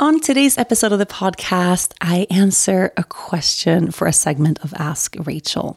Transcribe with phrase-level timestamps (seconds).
[0.00, 5.16] On today's episode of the podcast, I answer a question for a segment of Ask
[5.26, 5.76] Rachel.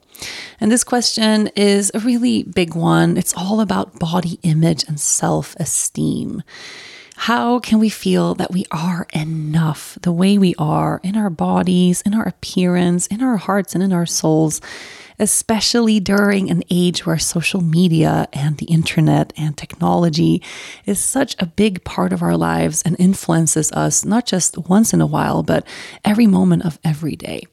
[0.60, 3.18] And this question is a really big one.
[3.18, 6.44] It's all about body image and self esteem.
[7.16, 12.04] How can we feel that we are enough the way we are in our bodies,
[12.04, 14.62] in our appearance, in our hearts, and in our souls?
[15.20, 20.42] Especially during an age where social media and the internet and technology
[20.86, 25.02] is such a big part of our lives and influences us not just once in
[25.02, 25.66] a while, but
[26.04, 27.44] every moment of every day.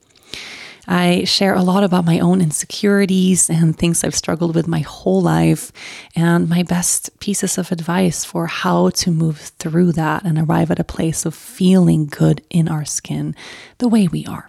[0.90, 5.20] I share a lot about my own insecurities and things I've struggled with my whole
[5.20, 5.70] life,
[6.16, 10.78] and my best pieces of advice for how to move through that and arrive at
[10.78, 13.36] a place of feeling good in our skin
[13.76, 14.48] the way we are.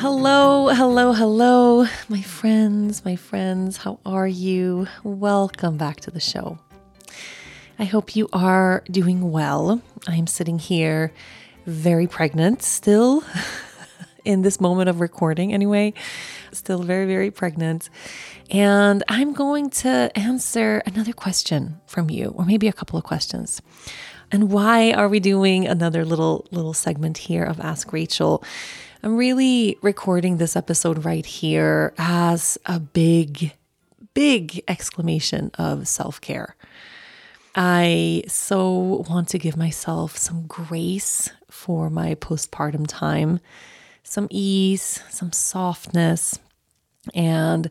[0.00, 3.78] Hello, hello, hello, my friends, my friends.
[3.78, 4.86] How are you?
[5.02, 6.60] Welcome back to the show.
[7.80, 9.82] I hope you are doing well.
[10.06, 11.12] I'm sitting here
[11.66, 13.24] very pregnant still
[14.24, 15.94] in this moment of recording, anyway.
[16.52, 17.90] Still very, very pregnant.
[18.52, 23.60] And I'm going to answer another question from you, or maybe a couple of questions.
[24.30, 28.44] And why are we doing another little little segment here of Ask Rachel?
[29.00, 33.52] I'm really recording this episode right here as a big,
[34.12, 36.56] big exclamation of self care.
[37.54, 43.38] I so want to give myself some grace for my postpartum time,
[44.02, 46.40] some ease, some softness.
[47.14, 47.70] And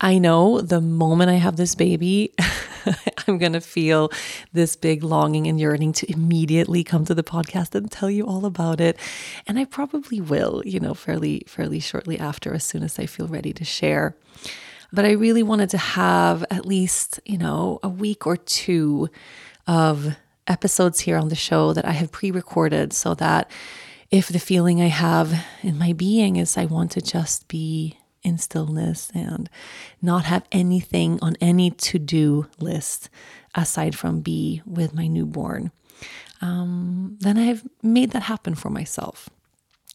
[0.00, 2.32] I know the moment I have this baby,
[3.26, 4.10] I'm going to feel
[4.52, 8.44] this big longing and yearning to immediately come to the podcast and tell you all
[8.44, 8.98] about it.
[9.46, 13.26] And I probably will, you know, fairly fairly shortly after as soon as I feel
[13.26, 14.16] ready to share.
[14.92, 19.08] But I really wanted to have at least, you know, a week or two
[19.66, 23.50] of episodes here on the show that I have pre-recorded so that
[24.10, 28.38] if the feeling I have in my being is I want to just be in
[28.38, 29.48] stillness and
[30.02, 33.08] not have anything on any to do list
[33.54, 35.70] aside from be with my newborn,
[36.40, 39.30] um, then I've made that happen for myself.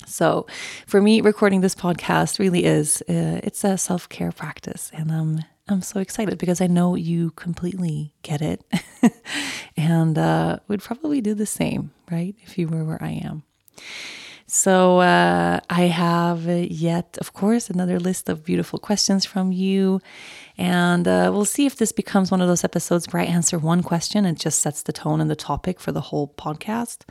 [0.07, 0.47] So,
[0.87, 5.39] for me, recording this podcast really is uh, it's a self care practice, and I'm
[5.67, 8.63] I'm so excited because I know you completely get it,
[9.77, 12.35] and uh, would probably do the same, right?
[12.41, 13.43] If you were where I am.
[14.53, 20.01] So uh, I have yet, of course, another list of beautiful questions from you.
[20.57, 23.81] And uh, we'll see if this becomes one of those episodes where I answer one
[23.81, 27.05] question and just sets the tone and the topic for the whole podcast.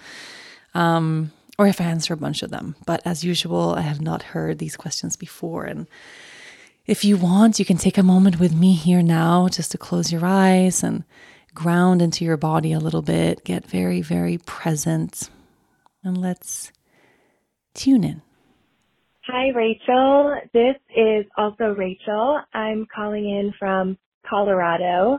[0.74, 2.76] Um, or if I answer a bunch of them.
[2.84, 5.64] But as usual, I have not heard these questions before.
[5.64, 5.86] And
[6.84, 10.12] if you want, you can take a moment with me here now just to close
[10.12, 11.04] your eyes and
[11.54, 13.44] ground into your body a little bit.
[13.44, 15.30] Get very, very present.
[16.04, 16.70] And let's
[17.74, 18.22] Tune in.
[19.26, 20.40] Hi, Rachel.
[20.52, 22.40] This is also Rachel.
[22.52, 23.96] I'm calling in from
[24.28, 25.18] Colorado.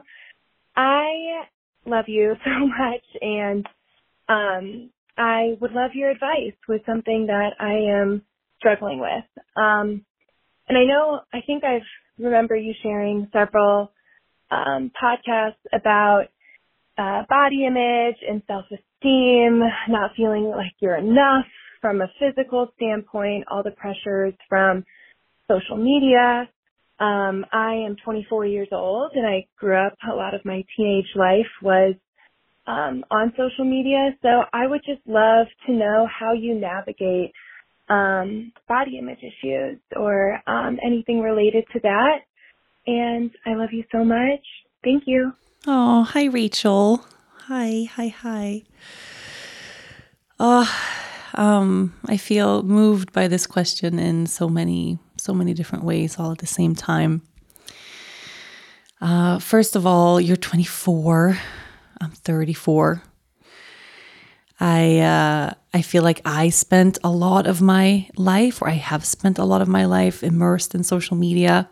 [0.76, 1.44] I
[1.86, 3.66] love you so much and
[4.30, 8.24] um I would love your advice with something that I am
[8.58, 9.26] struggling with.
[9.56, 10.06] Um,
[10.68, 11.80] and I know, I think I
[12.18, 13.92] remember you sharing several
[14.50, 16.28] um, podcasts about
[16.98, 21.46] uh, body image and self-esteem, not feeling like you're enough
[21.82, 24.86] from a physical standpoint, all the pressures from
[25.48, 26.48] social media.
[27.00, 31.10] Um, I am 24 years old and I grew up, a lot of my teenage
[31.16, 31.96] life was
[32.68, 34.12] um, on social media.
[34.22, 37.32] So I would just love to know how you navigate
[37.90, 42.20] um, body image issues or um, anything related to that.
[42.88, 44.42] And I love you so much.
[44.84, 45.34] Thank you.
[45.68, 47.06] Oh, hi, Rachel.
[47.48, 48.64] Hi, hi, hi.
[50.40, 50.68] Oh,
[51.34, 56.32] um, I feel moved by this question in so many, so many different ways, all
[56.32, 57.22] at the same time.
[59.00, 61.38] Uh, first of all, you're 24.
[62.02, 63.04] I'm 34.
[64.60, 69.06] I uh, I feel like I spent a lot of my life, or I have
[69.06, 71.68] spent a lot of my life, immersed in social media.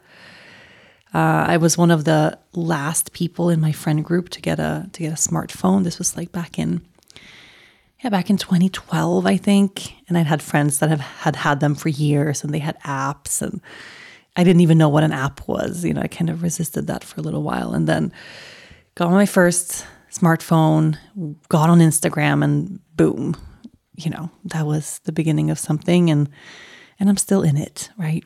[1.14, 4.90] Uh, I was one of the last people in my friend group to get a
[4.94, 5.84] to get a smartphone.
[5.84, 6.82] This was like back in
[8.04, 9.94] yeah, back in 2012, I think.
[10.08, 13.42] And I'd had friends that have had had them for years, and they had apps,
[13.42, 13.62] and
[14.38, 15.84] I didn't even know what an app was.
[15.84, 18.14] You know, I kind of resisted that for a little while, and then
[18.96, 20.98] got my first smartphone,
[21.50, 23.36] got on Instagram, and boom,
[23.96, 26.30] you know, that was the beginning of something, and
[27.00, 28.24] and I'm still in it, right?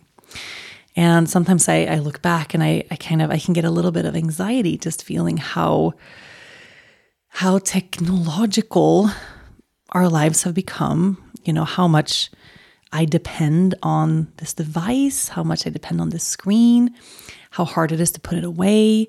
[0.95, 3.71] And sometimes I, I look back and I, I kind of I can get a
[3.71, 5.93] little bit of anxiety just feeling how
[7.29, 9.09] how technological
[9.93, 12.31] our lives have become, you know, how much
[12.91, 16.93] I depend on this device, how much I depend on this screen,
[17.51, 19.07] how hard it is to put it away.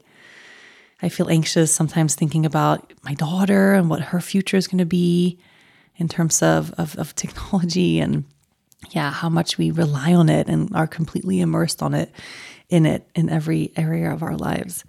[1.03, 4.87] I feel anxious sometimes thinking about my daughter and what her future is going to
[4.87, 5.39] be
[5.97, 8.25] in terms of, of, of technology and
[8.91, 12.11] yeah, how much we rely on it and are completely immersed on it
[12.69, 14.85] in it in every area of our lives.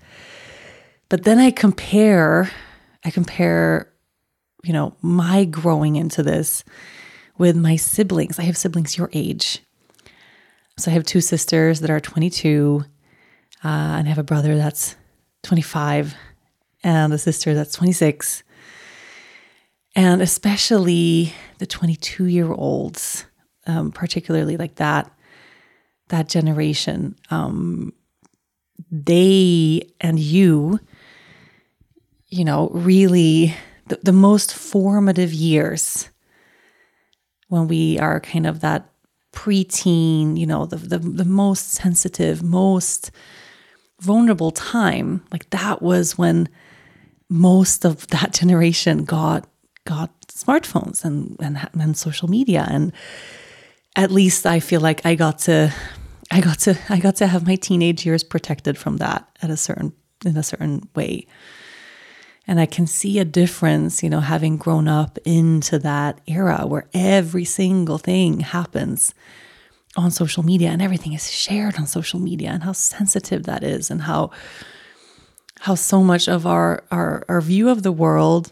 [1.09, 2.49] But then I compare,
[3.03, 3.91] I compare,
[4.65, 6.63] you know, my growing into this
[7.37, 8.39] with my siblings.
[8.39, 9.59] I have siblings your age.
[10.77, 12.83] So I have two sisters that are 22,
[13.63, 14.95] uh, and I have a brother that's
[15.43, 16.15] 25
[16.83, 18.43] and a sister that's 26.
[19.95, 23.25] And especially the 22 year olds
[23.67, 25.11] um, particularly like that
[26.09, 27.93] that generation um,
[28.91, 30.79] they and you
[32.27, 33.55] you know really
[33.87, 36.09] the, the most formative years
[37.47, 38.89] when we are kind of that
[39.31, 43.11] preteen you know the, the the most sensitive most
[43.99, 46.47] vulnerable time like that was when
[47.29, 49.47] most of that generation got
[49.85, 52.93] got smartphones and and, and social media and
[53.95, 55.73] at least I feel like I got to
[56.31, 59.57] I got to I got to have my teenage years protected from that at a
[59.57, 59.93] certain
[60.25, 61.27] in a certain way.
[62.47, 66.87] And I can see a difference, you know, having grown up into that era where
[66.93, 69.13] every single thing happens
[69.97, 73.89] on social media and everything is shared on social media and how sensitive that is
[73.89, 74.29] and how
[75.61, 78.51] how so much of our our, our view of the world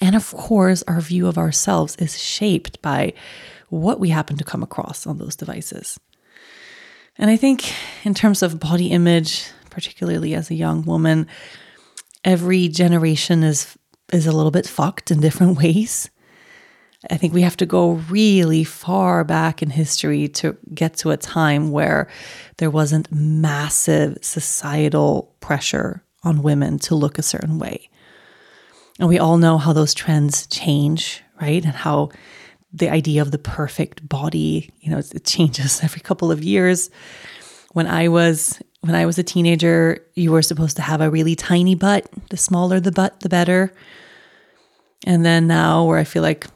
[0.00, 3.12] and of course our view of ourselves is shaped by
[3.70, 5.98] what we happen to come across on those devices.
[7.16, 7.72] And I think,
[8.04, 11.26] in terms of body image, particularly as a young woman,
[12.24, 13.76] every generation is
[14.12, 16.10] is a little bit fucked in different ways.
[17.10, 21.16] I think we have to go really far back in history to get to a
[21.16, 22.08] time where
[22.58, 27.88] there wasn't massive societal pressure on women to look a certain way.
[28.98, 31.64] And we all know how those trends change, right?
[31.64, 32.10] And how
[32.70, 36.90] the idea of the perfect body, you know, it changes every couple of years.
[37.72, 41.36] When I was when I was a teenager, you were supposed to have a really
[41.36, 42.08] tiny butt.
[42.30, 43.72] The smaller the butt, the better.
[45.06, 46.46] And then now where I feel like,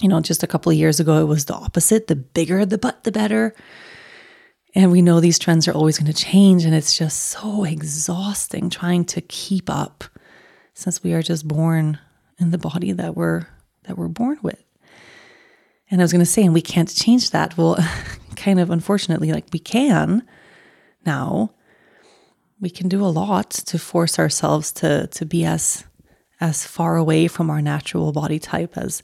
[0.00, 2.06] you know, just a couple of years ago it was the opposite.
[2.06, 3.54] The bigger the butt, the better.
[4.74, 8.68] And we know these trends are always going to change and it's just so exhausting
[8.68, 10.04] trying to keep up
[10.74, 11.98] since we are just born
[12.38, 13.46] in the body that we're
[13.84, 14.62] that we're born with.
[15.90, 17.56] And I was going to say, and we can't change that.
[17.56, 17.78] Well,
[18.36, 20.26] kind of unfortunately, like we can
[21.04, 21.52] now.
[22.60, 25.84] We can do a lot to force ourselves to to be as
[26.40, 29.02] as far away from our natural body type as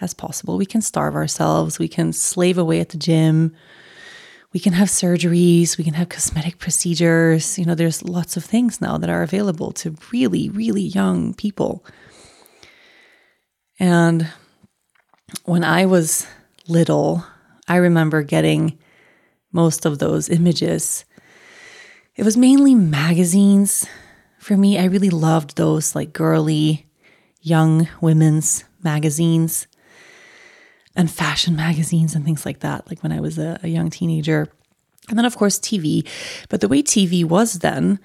[0.00, 0.58] as possible.
[0.58, 1.78] We can starve ourselves.
[1.78, 3.54] We can slave away at the gym.
[4.52, 5.78] We can have surgeries.
[5.78, 7.58] We can have cosmetic procedures.
[7.58, 11.84] You know, there's lots of things now that are available to really, really young people.
[13.78, 14.28] And
[15.44, 16.26] when I was
[16.68, 17.24] little,
[17.66, 18.78] I remember getting
[19.52, 21.04] most of those images.
[22.14, 23.86] It was mainly magazines.
[24.38, 26.86] For me, I really loved those like girly
[27.40, 29.66] young women's magazines
[30.94, 34.48] and fashion magazines and things like that, like when I was a, a young teenager.
[35.08, 36.06] And then, of course, TV.
[36.50, 37.98] But the way TV was then,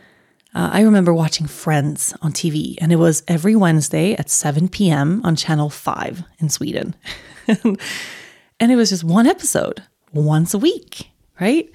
[0.56, 5.22] uh, I remember watching Friends on TV, and it was every Wednesday at 7 p.m.
[5.26, 6.96] on Channel 5 in Sweden.
[7.48, 9.84] and it was just one episode
[10.14, 11.10] once a week,
[11.42, 11.70] right?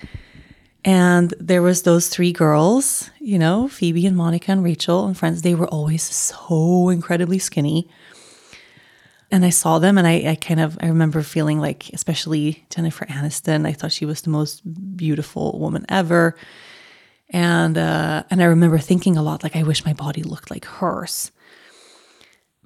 [0.84, 5.42] And there was those three girls, you know, Phoebe and Monica and Rachel and friends.
[5.42, 7.88] They were always so incredibly skinny.
[9.30, 13.06] And I saw them and I, I kind of I remember feeling like, especially Jennifer
[13.06, 14.60] Aniston, I thought she was the most
[14.96, 16.36] beautiful woman ever.
[17.30, 20.64] And uh, and I remember thinking a lot like I wish my body looked like
[20.64, 21.30] hers.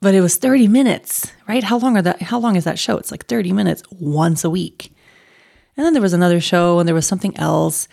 [0.00, 1.62] But it was 30 minutes, right?
[1.62, 2.96] How long are that how long is that show?
[2.96, 4.92] It's like 30 minutes once a week.
[5.76, 7.86] And then there was another show and there was something else,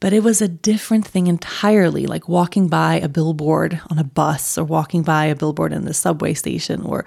[0.00, 4.58] but it was a different thing entirely, like walking by a billboard on a bus
[4.58, 7.04] or walking by a billboard in the subway station or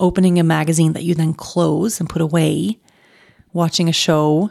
[0.00, 2.78] opening a magazine that you then close and put away,
[3.52, 4.50] watching a show.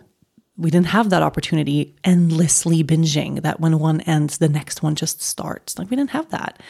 [0.58, 5.22] We didn't have that opportunity endlessly binging that when one ends, the next one just
[5.22, 5.78] starts.
[5.78, 6.62] Like we didn't have that.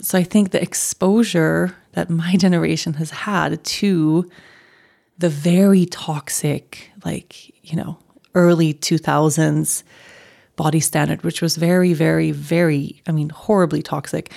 [0.00, 4.28] So I think the exposure that my generation has had to
[5.20, 7.98] the very toxic, like, you know,
[8.34, 9.82] early 2000s
[10.56, 14.32] body standard, which was very, very, very, I mean, horribly toxic.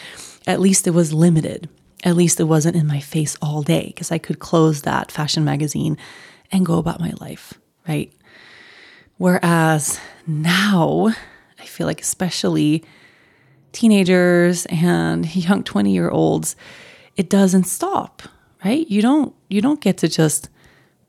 [0.45, 1.69] At least it was limited.
[2.03, 5.45] At least it wasn't in my face all day because I could close that fashion
[5.45, 5.97] magazine
[6.51, 7.53] and go about my life,
[7.87, 8.11] right?
[9.17, 11.13] Whereas now,
[11.59, 12.83] I feel like, especially
[13.71, 16.57] teenagers and young 20 year olds,
[17.15, 18.21] it doesn't stop,
[18.65, 18.85] right?
[18.89, 20.49] You don't, you don't get to just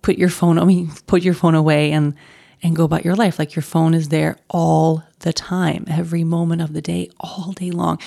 [0.04, 2.14] put your phone, I mean, put your phone away and
[2.62, 3.38] and go about your life.
[3.38, 7.70] Like your phone is there all the time, every moment of the day, all day
[7.70, 7.98] long.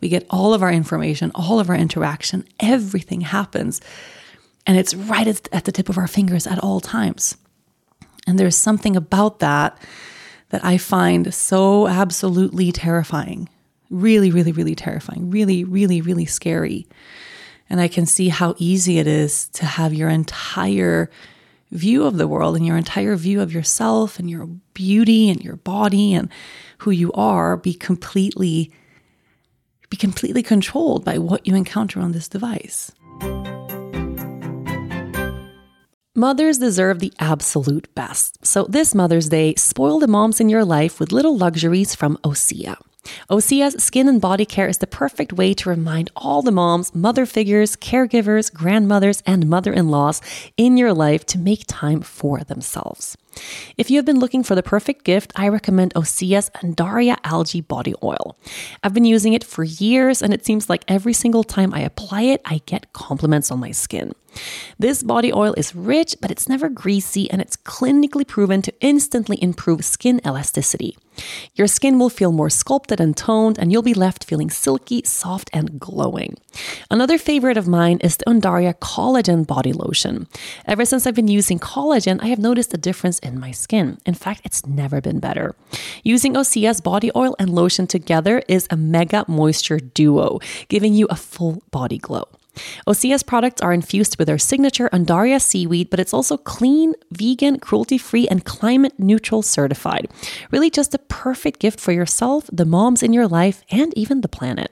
[0.00, 3.80] We get all of our information, all of our interaction, everything happens.
[4.66, 7.36] And it's right at the tip of our fingers at all times.
[8.26, 9.76] And there's something about that
[10.50, 13.48] that I find so absolutely terrifying.
[13.90, 15.30] Really, really, really terrifying.
[15.30, 16.86] Really, really, really scary.
[17.68, 21.10] And I can see how easy it is to have your entire
[21.74, 25.56] view of the world and your entire view of yourself and your beauty and your
[25.56, 26.30] body and
[26.78, 28.72] who you are be completely
[29.90, 32.90] be completely controlled by what you encounter on this device.
[36.16, 38.44] Mothers deserve the absolute best.
[38.46, 42.76] So this Mother's Day, spoil the moms in your life with little luxuries from Osea.
[43.30, 47.26] Osea's skin and body care is the perfect way to remind all the moms, mother
[47.26, 50.20] figures, caregivers, grandmothers, and mother in laws
[50.56, 53.16] in your life to make time for themselves.
[53.76, 57.94] If you have been looking for the perfect gift, I recommend Osea's Undaria Algae Body
[58.02, 58.36] Oil.
[58.82, 62.22] I've been using it for years, and it seems like every single time I apply
[62.22, 64.12] it, I get compliments on my skin.
[64.78, 69.40] This body oil is rich, but it's never greasy, and it's clinically proven to instantly
[69.42, 70.96] improve skin elasticity.
[71.54, 75.48] Your skin will feel more sculpted and toned, and you'll be left feeling silky, soft,
[75.52, 76.36] and glowing.
[76.90, 80.26] Another favorite of mine is the Undaria Collagen Body Lotion.
[80.66, 83.98] Ever since I've been using collagen, I have noticed a difference in my skin.
[84.06, 85.54] In fact, it's never been better.
[86.02, 90.38] Using Osea's body oil and lotion together is a mega moisture duo,
[90.68, 92.28] giving you a full body glow.
[92.86, 97.98] Osea's products are infused with their signature Undaria seaweed, but it's also clean, vegan, cruelty
[97.98, 100.08] free, and climate neutral certified.
[100.50, 104.28] Really, just a perfect gift for yourself, the moms in your life, and even the
[104.28, 104.70] planet.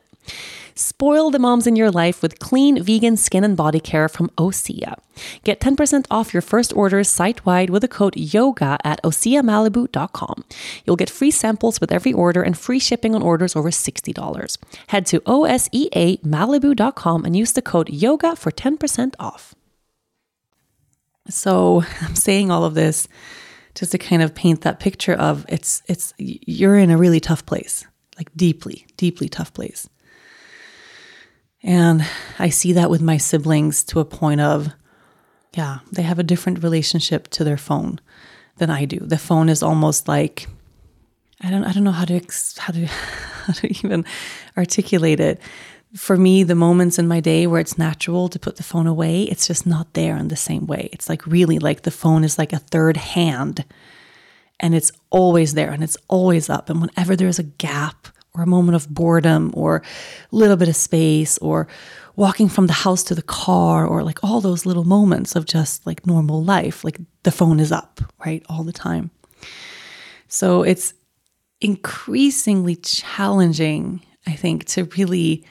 [0.75, 4.99] Spoil the moms in your life with clean vegan skin and body care from Osea.
[5.45, 10.45] Get 10% off your first orders site wide with the code YOGA at OseaMalibu.com.
[10.85, 14.59] You'll get free samples with every order and free shipping on orders over $60.
[14.89, 19.55] Head to OSEAMalibu.com and use the code YOGA for 10% off.
[21.29, 23.07] So I'm saying all of this
[23.75, 27.47] just to kind of paint that picture of it's it's you're in a really tough
[27.47, 27.87] place
[28.19, 29.89] like deeply deeply tough place
[31.63, 32.05] and
[32.39, 34.73] I see that with my siblings to a point of,
[35.55, 38.01] yeah, they have a different relationship to their phone
[38.57, 38.99] than I do.
[38.99, 40.49] The phone is almost like,
[41.41, 42.21] I don't, I don't know how to,
[42.59, 44.05] how to, how to even
[44.57, 45.41] articulate it.
[45.95, 49.25] For me, the moments in my day where it's natural to put the phone away,
[49.25, 50.89] it's just not there in the same way.
[50.93, 53.65] It's like really like the phone is like a third hand
[54.59, 56.71] and it's always there and it's always up.
[56.71, 60.77] And whenever there's a gap or a moment of boredom or a little bit of
[60.77, 61.69] space or
[62.17, 65.87] walking from the house to the car or like all those little moments of just
[65.87, 66.85] like normal life.
[66.85, 68.43] Like the phone is up, right?
[68.49, 69.11] All the time.
[70.29, 70.95] So it's
[71.61, 75.45] increasingly challenging, I think, to really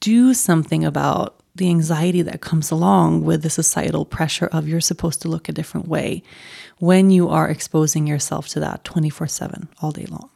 [0.00, 5.22] do something about the anxiety that comes along with the societal pressure of you're supposed
[5.22, 6.22] to look a different way
[6.78, 10.30] when you are exposing yourself to that 24 7 all day long.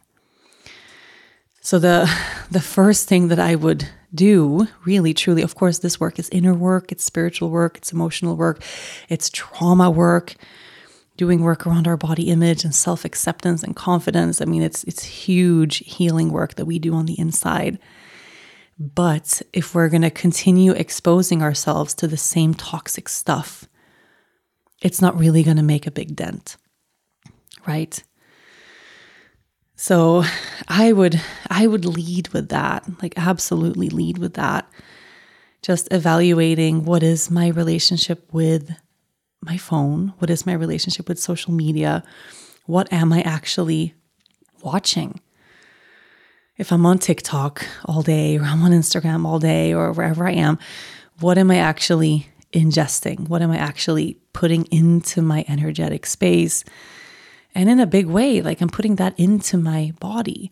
[1.69, 2.11] So the
[2.49, 6.55] the first thing that I would do, really truly, of course, this work is inner
[6.55, 8.63] work, it's spiritual work, it's emotional work,
[9.07, 10.33] it's trauma work,
[11.15, 14.41] doing work around our body image and self-acceptance and confidence.
[14.41, 17.77] I mean, it's it's huge healing work that we do on the inside.
[18.79, 23.69] But if we're going to continue exposing ourselves to the same toxic stuff,
[24.81, 26.57] it's not really going to make a big dent.
[27.67, 28.03] Right?
[29.81, 30.25] So
[30.67, 34.69] I would I would lead with that, like absolutely lead with that.
[35.61, 38.75] Just evaluating what is my relationship with
[39.41, 40.13] my phone?
[40.17, 42.03] What is my relationship with social media?
[42.65, 43.93] What am I actually
[44.61, 45.21] watching?
[46.57, 50.33] If I'm on TikTok all day or I'm on Instagram all day or wherever I
[50.33, 50.59] am,
[51.21, 53.29] what am I actually ingesting?
[53.29, 56.65] What am I actually putting into my energetic space?
[57.55, 60.51] And in a big way, like I'm putting that into my body.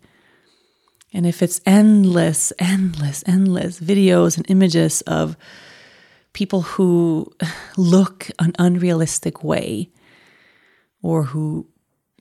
[1.14, 5.38] And if it's endless, endless, endless videos and images of
[6.34, 7.32] people who
[7.78, 9.90] look an unrealistic way
[11.02, 11.68] or who,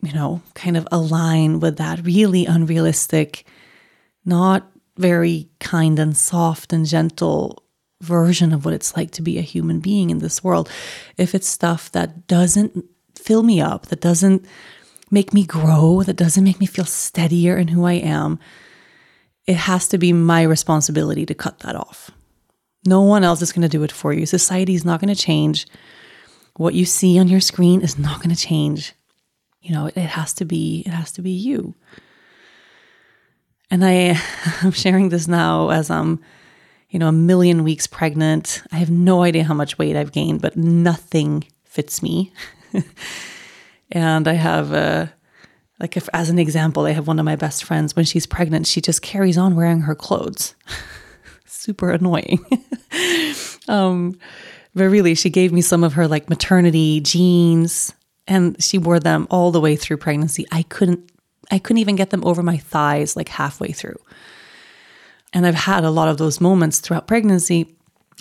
[0.02, 3.46] you know, kind of align with that really unrealistic,
[4.24, 7.62] not very kind and soft and gentle
[8.02, 10.70] version of what it's like to be a human being in this world,
[11.16, 12.84] if it's stuff that doesn't
[13.26, 14.46] fill me up, that doesn't
[15.10, 18.38] make me grow, that doesn't make me feel steadier in who I am,
[19.46, 22.10] it has to be my responsibility to cut that off.
[22.86, 24.26] No one else is going to do it for you.
[24.26, 25.66] Society is not going to change.
[26.56, 28.94] What you see on your screen is not going to change.
[29.60, 31.74] You know, it has to be it has to be you.
[33.70, 34.20] And I
[34.62, 36.20] I'm sharing this now as I'm
[36.90, 38.62] you know, a million weeks pregnant.
[38.70, 42.32] I have no idea how much weight I've gained, but nothing fits me.
[43.90, 45.12] and I have a
[45.78, 48.66] like if as an example, I have one of my best friends when she's pregnant,
[48.66, 50.54] she just carries on wearing her clothes.
[51.46, 52.44] Super annoying.
[53.68, 54.18] um
[54.74, 57.94] but really she gave me some of her like maternity jeans
[58.26, 60.46] and she wore them all the way through pregnancy.
[60.50, 61.10] I couldn't
[61.50, 63.98] I couldn't even get them over my thighs like halfway through.
[65.32, 67.74] And I've had a lot of those moments throughout pregnancy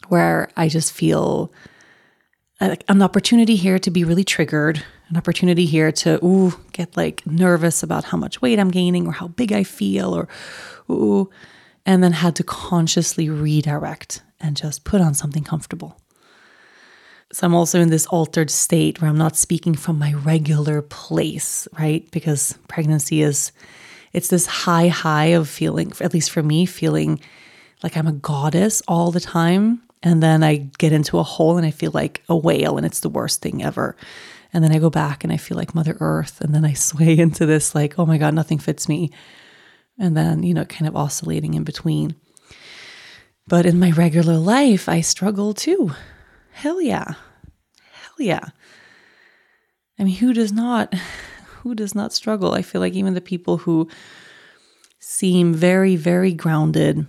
[0.09, 1.51] where I just feel
[2.61, 7.25] like an opportunity here to be really triggered an opportunity here to ooh get like
[7.25, 10.27] nervous about how much weight I'm gaining or how big I feel or
[10.89, 11.29] ooh
[11.85, 15.99] and then had to consciously redirect and just put on something comfortable.
[17.31, 21.67] So I'm also in this altered state where I'm not speaking from my regular place,
[21.77, 22.09] right?
[22.11, 23.51] Because pregnancy is
[24.13, 27.19] it's this high high of feeling at least for me feeling
[27.83, 31.65] like I'm a goddess all the time and then I get into a hole and
[31.65, 33.97] I feel like a whale and it's the worst thing ever.
[34.53, 36.39] And then I go back and I feel like Mother Earth.
[36.41, 39.11] And then I sway into this, like, oh my God, nothing fits me.
[39.97, 42.15] And then, you know, kind of oscillating in between.
[43.47, 45.91] But in my regular life, I struggle too.
[46.51, 47.15] Hell yeah.
[47.91, 48.49] Hell yeah.
[49.97, 50.93] I mean, who does not?
[51.63, 52.53] Who does not struggle?
[52.53, 53.89] I feel like even the people who
[54.99, 57.07] seem very, very grounded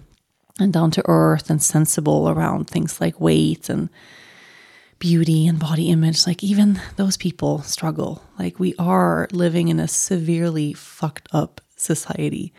[0.58, 3.90] and down to earth and sensible around things like weight and
[4.98, 8.22] beauty and body image, like even those people struggle.
[8.38, 12.52] Like we are living in a severely fucked up society.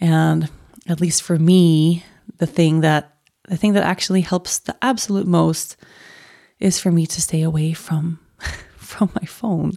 [0.00, 0.50] And
[0.86, 2.04] at least for me,
[2.38, 3.14] the thing that
[3.48, 5.76] the thing that actually helps the absolute most
[6.60, 8.18] is for me to stay away from
[8.76, 9.72] from my phone.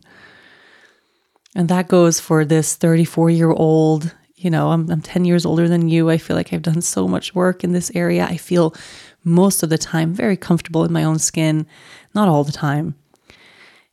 [1.56, 5.68] And that goes for this 34 year old, you know, I'm, I'm 10 years older
[5.68, 6.10] than you.
[6.10, 8.26] I feel like I've done so much work in this area.
[8.26, 8.74] I feel
[9.24, 11.68] most of the time very comfortable in my own skin,
[12.14, 12.96] not all the time.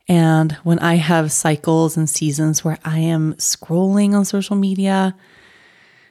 [0.07, 5.15] And when I have cycles and seasons where I am scrolling on social media,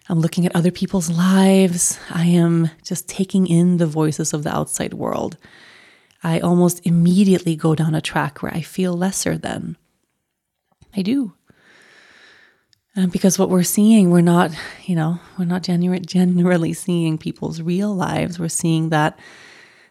[0.09, 4.55] I'm looking at other people's lives, I am just taking in the voices of the
[4.55, 5.37] outside world.
[6.23, 9.77] I almost immediately go down a track where I feel lesser than.
[10.97, 11.35] I do.
[12.99, 14.51] And because what we're seeing, we're not,
[14.85, 18.41] you know, we're not genu- generally seeing people's real lives.
[18.41, 19.17] We're seeing that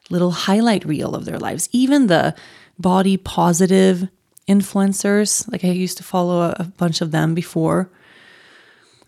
[0.10, 1.70] little highlight reel of their lives.
[1.72, 2.36] Even the
[2.78, 4.10] body positive
[4.46, 7.90] influencers, like I used to follow a, a bunch of them before.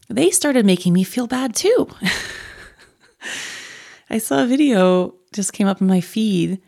[0.08, 1.90] they started making me feel bad too.
[4.10, 6.62] I saw a video just came up in my feed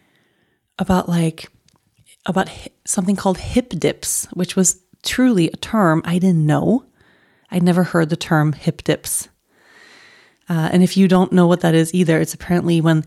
[0.78, 1.48] about like
[2.26, 2.50] about
[2.84, 6.88] something called hip dips, which was truly a term I didn't know.
[7.52, 9.28] I'd never heard the term hip dips.
[10.50, 13.06] Uh, and if you don't know what that is either, it's apparently when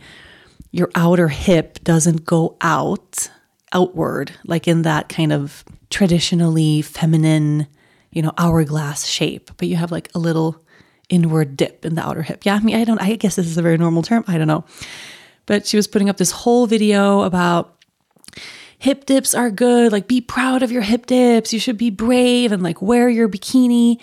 [0.71, 3.31] your outer hip doesn't go out,
[3.73, 7.67] outward, like in that kind of traditionally feminine,
[8.13, 10.63] you know, hourglass shape, but you have like a little
[11.09, 12.45] inward dip in the outer hip.
[12.45, 14.25] Yeah, I mean, I don't, I guess this is a very normal term.
[14.27, 14.65] I don't know.
[15.47, 17.85] But she was putting up this whole video about
[18.79, 19.93] hip dips are good.
[19.93, 21.53] Like, be proud of your hip dips.
[21.53, 24.01] You should be brave and like wear your bikini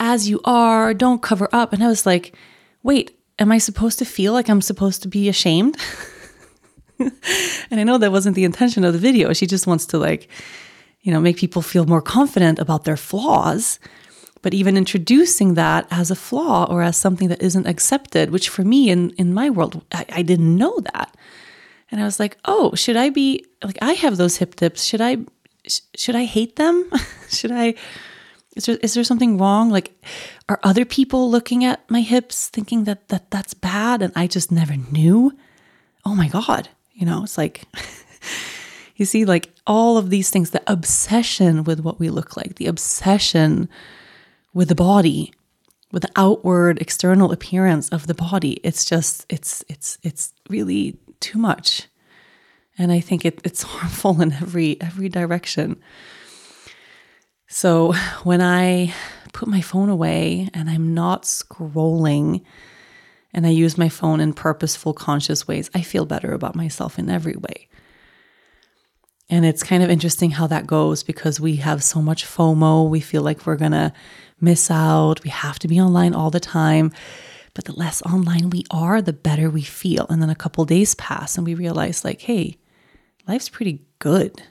[0.00, 0.92] as you are.
[0.92, 1.72] Don't cover up.
[1.72, 2.34] And I was like,
[2.82, 5.76] wait, am I supposed to feel like I'm supposed to be ashamed?
[6.98, 9.32] and I know that wasn't the intention of the video.
[9.32, 10.28] She just wants to like,
[11.02, 13.78] you know, make people feel more confident about their flaws.
[14.42, 18.64] But even introducing that as a flaw or as something that isn't accepted, which for
[18.64, 21.14] me in, in my world, I, I didn't know that.
[21.90, 24.84] And I was like, oh, should I be like, I have those hip dips.
[24.84, 25.18] Should I,
[25.94, 26.90] should I hate them?
[27.28, 27.74] should I,
[28.56, 29.70] is there, is there something wrong?
[29.70, 29.94] Like,
[30.48, 34.50] are other people looking at my hips thinking that, that that's bad and I just
[34.50, 35.32] never knew?
[36.04, 36.68] Oh my God.
[36.92, 37.64] You know, it's like,
[38.96, 42.66] you see, like all of these things, the obsession with what we look like, the
[42.66, 43.68] obsession
[44.52, 45.32] with the body,
[45.92, 48.60] with the outward external appearance of the body.
[48.64, 51.86] It's just, it's, it's, it's really too much.
[52.76, 55.80] And I think it, it's harmful in every, every direction.
[57.50, 58.94] So when I
[59.34, 62.42] put my phone away and I'm not scrolling
[63.34, 67.10] and I use my phone in purposeful, conscious ways, I feel better about myself in
[67.10, 67.68] every way.
[69.28, 72.88] And it's kind of interesting how that goes because we have so much FOMO.
[72.88, 73.92] We feel like we're going to
[74.40, 75.22] miss out.
[75.22, 76.90] We have to be online all the time.
[77.54, 80.06] But the less online we are, the better we feel.
[80.08, 82.58] And then a couple days pass and we realize like, hey,
[83.28, 84.42] life's pretty good.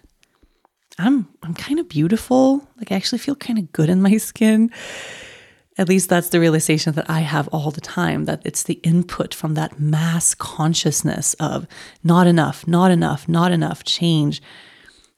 [1.00, 2.68] I'm I'm kind of beautiful.
[2.78, 4.72] Like I actually feel kind of good in my skin.
[5.78, 9.34] At least that's the realization that I have all the time that it's the input
[9.34, 11.68] from that mass consciousness of
[12.04, 14.42] not enough, not enough, not enough, change,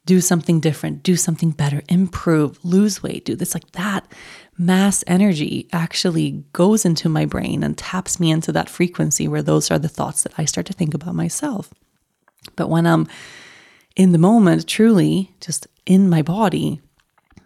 [0.05, 4.05] do something different, do something better, improve, lose weight, do this like that
[4.61, 9.71] mass energy actually goes into my brain and taps me into that frequency where those
[9.71, 11.73] are the thoughts that I start to think about myself.
[12.55, 13.07] But when I'm
[13.95, 16.81] in the moment, truly just in my body,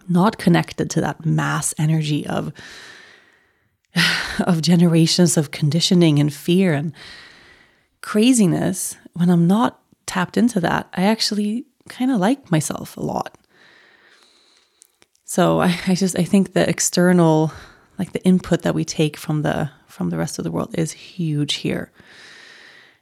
[0.08, 2.54] not connected to that mass energy of
[4.40, 6.94] of generations of conditioning and fear and
[8.02, 13.38] craziness, when I'm not tapped into that, I actually kind of like myself a lot.
[15.24, 17.52] So I, I just I think the external
[17.98, 20.92] like the input that we take from the from the rest of the world is
[20.92, 21.92] huge here.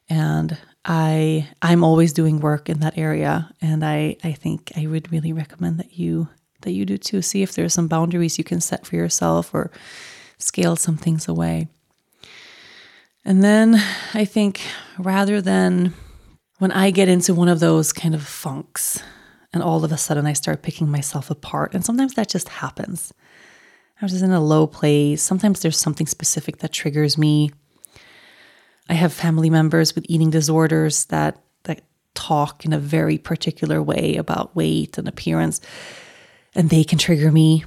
[0.10, 5.12] And I I'm always doing work in that area and I I think I would
[5.12, 6.28] really recommend that you
[6.62, 7.22] that you do too.
[7.22, 9.72] See if there's some boundaries you can set for yourself or
[10.38, 11.68] scale some things away.
[13.26, 13.82] And then
[14.14, 14.62] I think
[14.98, 15.94] rather than
[16.60, 19.02] when I get into one of those kind of funks
[19.54, 21.74] and all of a sudden I start picking myself apart.
[21.74, 23.14] And sometimes that just happens.
[24.02, 25.22] I was just in a low place.
[25.22, 27.52] Sometimes there's something specific that triggers me.
[28.90, 31.82] I have family members with eating disorders that that
[32.14, 35.62] talk in a very particular way about weight and appearance,
[36.56, 37.66] and they can trigger me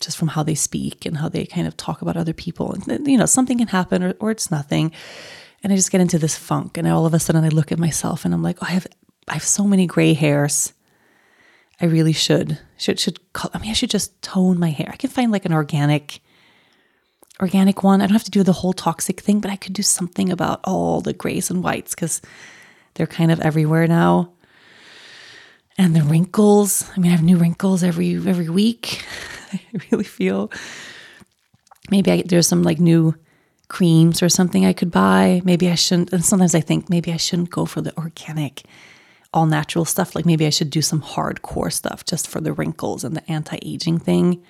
[0.00, 2.72] just from how they speak and how they kind of talk about other people.
[2.72, 4.92] And you know, something can happen or, or it's nothing.
[5.62, 7.78] And I just get into this funk, and all of a sudden I look at
[7.78, 8.86] myself and I'm like, oh, I have
[9.26, 10.72] I have so many gray hairs.
[11.80, 13.18] I really should should should
[13.54, 14.90] I mean I should just tone my hair.
[14.92, 16.20] I can find like an organic
[17.40, 18.00] organic one.
[18.00, 20.60] I don't have to do the whole toxic thing, but I could do something about
[20.64, 22.20] all the grays and whites cuz
[22.94, 24.32] they're kind of everywhere now.
[25.76, 29.04] And the wrinkles, I mean I have new wrinkles every every week.
[29.52, 30.50] I really feel
[31.90, 33.14] maybe I, there's some like new
[33.68, 35.40] creams or something I could buy.
[35.44, 38.64] Maybe I shouldn't and sometimes I think maybe I shouldn't go for the organic
[39.32, 40.14] all natural stuff.
[40.14, 43.58] Like maybe I should do some hardcore stuff just for the wrinkles and the anti
[43.62, 44.42] aging thing.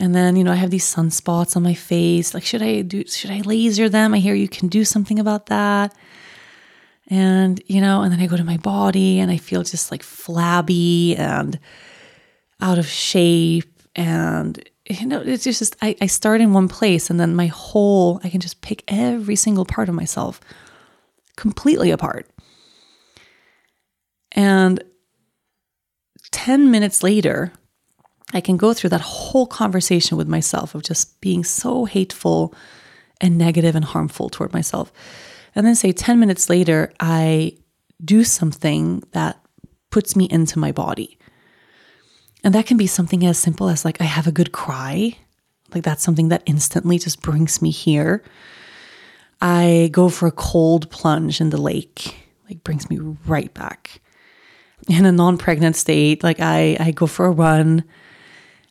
[0.00, 2.32] And then, you know, I have these sunspots on my face.
[2.32, 4.14] Like, should I do, should I laser them?
[4.14, 5.94] I hear you can do something about that.
[7.08, 10.02] And, you know, and then I go to my body and I feel just like
[10.02, 11.58] flabby and
[12.60, 13.82] out of shape.
[13.96, 18.20] And, you know, it's just, I, I start in one place and then my whole,
[18.22, 20.40] I can just pick every single part of myself
[21.36, 22.28] completely apart.
[24.32, 24.84] And
[26.30, 27.52] 10 minutes later,
[28.32, 32.54] I can go through that whole conversation with myself of just being so hateful
[33.20, 34.92] and negative and harmful toward myself.
[35.54, 37.56] And then, say 10 minutes later, I
[38.04, 39.40] do something that
[39.90, 41.18] puts me into my body.
[42.44, 45.16] And that can be something as simple as like I have a good cry.
[45.74, 48.22] Like that's something that instantly just brings me here.
[49.40, 52.16] I go for a cold plunge in the lake,
[52.48, 54.00] like brings me right back.
[54.88, 57.84] In a non-pregnant state, like I I go for a run,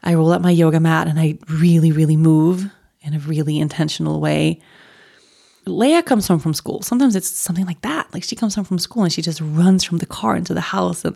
[0.03, 2.69] I roll out my yoga mat and I really, really move
[3.01, 4.61] in a really intentional way.
[5.65, 6.81] Lea comes home from school.
[6.81, 8.13] Sometimes it's something like that.
[8.13, 10.61] Like she comes home from school and she just runs from the car into the
[10.61, 11.15] house and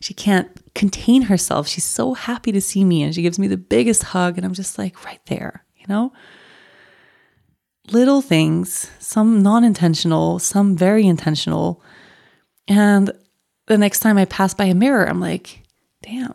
[0.00, 1.68] she can't contain herself.
[1.68, 4.36] She's so happy to see me and she gives me the biggest hug.
[4.36, 6.12] And I'm just like right there, you know?
[7.92, 11.82] Little things, some non intentional, some very intentional.
[12.66, 13.12] And
[13.66, 15.62] the next time I pass by a mirror, I'm like,
[16.02, 16.34] damn,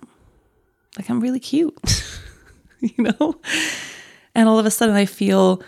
[0.97, 1.75] like I'm really cute,
[2.80, 3.36] you know?
[4.36, 5.62] And all of a sudden I feel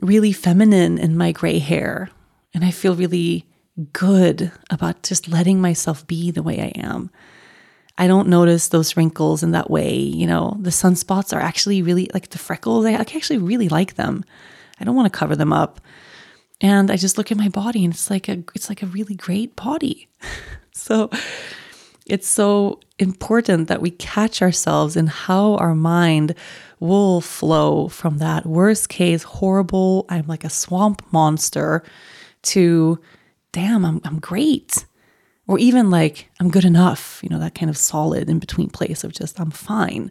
[0.00, 2.10] really feminine in my gray hair.
[2.52, 3.46] And I feel really
[3.92, 7.10] good about just letting myself be the way I am.
[7.96, 9.96] I don't notice those wrinkles in that way.
[9.96, 12.84] You know, the sunspots are actually really like the freckles.
[12.86, 14.24] I actually really like them.
[14.80, 15.80] I don't want to cover them up.
[16.60, 19.14] And I just look at my body and it's like a it's like a really
[19.14, 20.08] great body.
[20.72, 21.10] so
[22.06, 26.34] it's so important that we catch ourselves in how our mind
[26.80, 31.82] will flow from that worst case horrible I'm like a swamp monster
[32.42, 33.00] to
[33.52, 34.84] damn, I'm, I'm great.
[35.46, 39.04] Or even like, I'm good enough, you know, that kind of solid in between place
[39.04, 40.10] of just, I'm fine.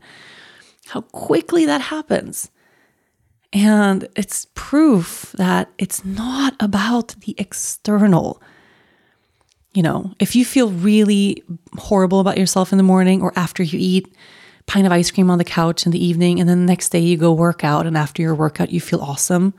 [0.87, 2.49] How quickly that happens.
[3.51, 8.41] And it's proof that it's not about the external.
[9.73, 11.43] You know, if you feel really
[11.77, 14.07] horrible about yourself in the morning or after you eat,
[14.59, 16.89] a pint of ice cream on the couch in the evening, and then the next
[16.89, 19.53] day you go work out, and after your workout, you feel awesome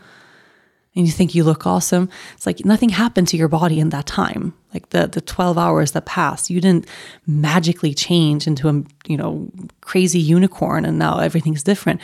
[0.97, 2.09] and you think you look awesome.
[2.35, 4.55] It's like nothing happened to your body in that time.
[4.73, 6.87] Like the the 12 hours that passed, you didn't
[7.27, 9.51] magically change into a, you know,
[9.81, 12.01] crazy unicorn and now everything's different.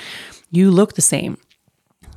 [0.50, 1.38] You look the same.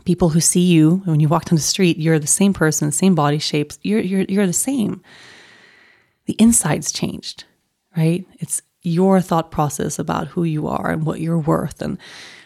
[0.06, 3.16] People who see you when you walk down the street, you're the same person, same
[3.16, 3.80] body shapes.
[3.84, 5.02] You're you're you're the same.
[6.26, 7.46] The inside's changed,
[7.96, 8.26] right?
[8.40, 11.98] It's your thought process about who you are and what you're worth and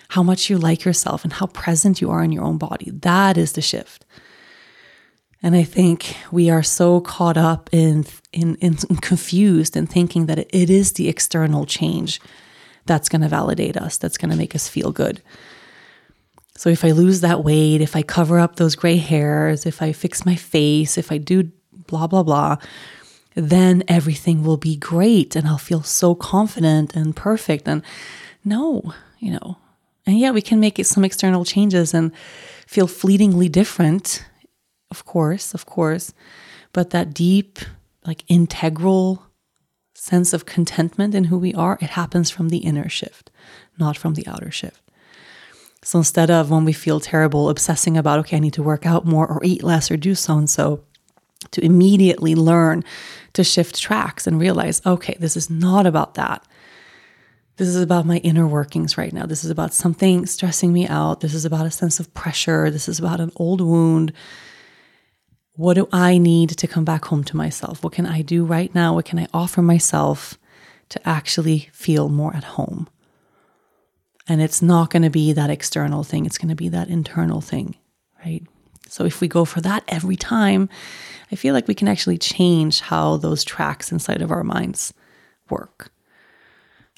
[0.09, 2.91] how much you like yourself and how present you are in your own body.
[2.91, 4.05] That is the shift.
[5.43, 10.39] And I think we are so caught up in, in, in confused and thinking that
[10.39, 12.19] it is the external change
[12.85, 15.21] that's going to validate us, that's going to make us feel good.
[16.55, 19.91] So if I lose that weight, if I cover up those gray hairs, if I
[19.91, 21.51] fix my face, if I do
[21.85, 22.57] blah, blah, blah,
[23.37, 27.67] then everything will be great and I'll feel so confident and perfect.
[27.67, 27.83] And
[28.43, 29.57] no, you know,
[30.07, 32.11] and yeah, we can make some external changes and
[32.65, 34.25] feel fleetingly different,
[34.89, 36.13] of course, of course.
[36.73, 37.59] But that deep,
[38.07, 39.23] like integral
[39.93, 43.29] sense of contentment in who we are, it happens from the inner shift,
[43.77, 44.81] not from the outer shift.
[45.83, 49.05] So instead of when we feel terrible, obsessing about, okay, I need to work out
[49.05, 50.83] more or eat less or do so and so,
[51.51, 52.83] to immediately learn
[53.33, 56.45] to shift tracks and realize, okay, this is not about that.
[57.57, 59.25] This is about my inner workings right now.
[59.25, 61.21] This is about something stressing me out.
[61.21, 62.69] This is about a sense of pressure.
[62.69, 64.13] This is about an old wound.
[65.53, 67.83] What do I need to come back home to myself?
[67.83, 68.93] What can I do right now?
[68.93, 70.37] What can I offer myself
[70.89, 72.87] to actually feel more at home?
[74.27, 77.41] And it's not going to be that external thing, it's going to be that internal
[77.41, 77.75] thing,
[78.23, 78.43] right?
[78.89, 80.69] So if we go for that every time,
[81.31, 84.93] I feel like we can actually change how those tracks inside of our minds
[85.49, 85.91] work.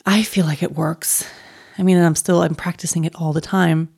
[0.05, 1.29] I feel like it works.
[1.77, 3.89] I mean, I'm still I'm practicing it all the time.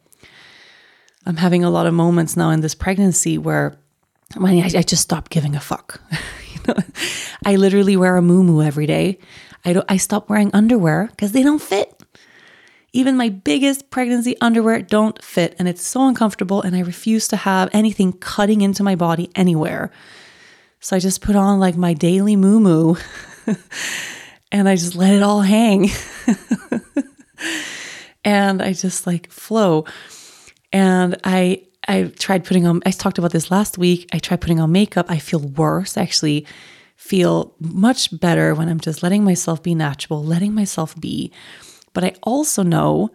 [1.26, 3.78] I'm having a lot of moments now in this pregnancy where
[4.40, 6.02] I, I just stopped giving a fuck.
[6.54, 6.76] you know,
[7.46, 9.20] I literally wear a moo every day.
[9.64, 9.86] I don't.
[9.90, 12.01] I stop wearing underwear because they don't fit.
[12.94, 16.62] Even my biggest pregnancy underwear don't fit, and it's so uncomfortable.
[16.62, 19.92] And I refuse to have anything cutting into my body anywhere.
[20.82, 22.96] So I just put on like my daily moo moo
[24.52, 25.90] and I just let it all hang.
[28.26, 29.86] and I just like flow.
[30.74, 34.10] And I I tried putting on I talked about this last week.
[34.12, 35.06] I tried putting on makeup.
[35.08, 35.98] I feel worse.
[35.98, 36.48] I actually
[36.96, 41.32] feel much better when I'm just letting myself be natural, letting myself be.
[41.94, 43.12] But I also know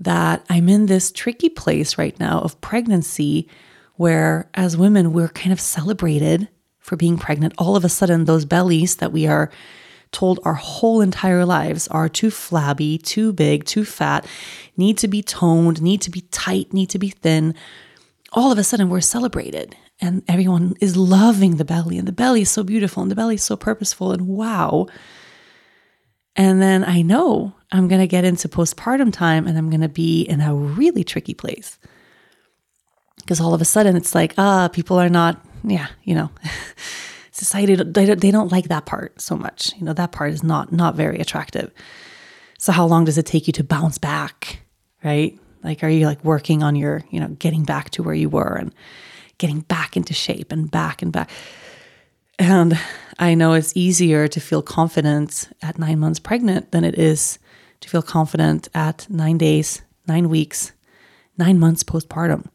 [0.00, 3.48] that I'm in this tricky place right now of pregnancy
[3.96, 7.54] where as women we're kind of celebrated for being pregnant.
[7.58, 9.50] All of a sudden those bellies that we are
[10.10, 14.26] told our whole entire lives are too flabby, too big, too fat,
[14.76, 17.54] need to be toned, need to be tight, need to be thin,
[18.32, 22.42] all of a sudden we're celebrated and everyone is loving the belly and the belly
[22.42, 24.86] is so beautiful and the belly is so purposeful and wow.
[26.36, 29.88] And then I know I'm going to get into postpartum time and I'm going to
[29.88, 31.78] be in a really tricky place.
[33.18, 36.30] Because all of a sudden it's like, ah, people are not, yeah, you know,
[37.32, 39.72] society, they don't, they don't like that part so much.
[39.76, 41.70] You know, that part is not, not very attractive.
[42.58, 44.60] So how long does it take you to bounce back?
[45.04, 45.38] Right.
[45.62, 48.54] Like, are you like working on your, you know, getting back to where you were
[48.54, 48.74] and
[49.38, 51.30] getting back into shape and back and back?
[52.38, 52.78] And
[53.18, 57.38] I know it's easier to feel confident at nine months pregnant than it is
[57.80, 60.72] to feel confident at nine days, nine weeks,
[61.36, 62.46] nine months postpartum.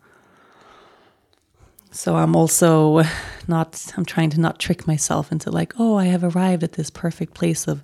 [1.91, 3.03] So I'm also
[3.47, 6.89] not, I'm trying to not trick myself into like, oh, I have arrived at this
[6.89, 7.83] perfect place of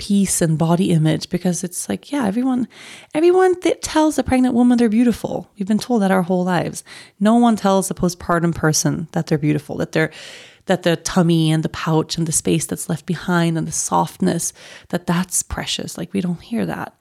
[0.00, 2.66] peace and body image because it's like yeah everyone
[3.12, 6.82] everyone that tells a pregnant woman they're beautiful we've been told that our whole lives
[7.20, 10.10] no one tells a postpartum person that they're beautiful that they're
[10.70, 14.52] that the tummy and the pouch and the space that's left behind and the softness
[14.90, 15.98] that that's precious.
[15.98, 16.94] Like we don't hear that.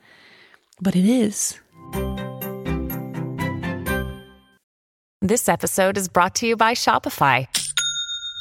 [0.82, 1.60] But it is.
[5.22, 7.46] This episode is brought to you by shopify.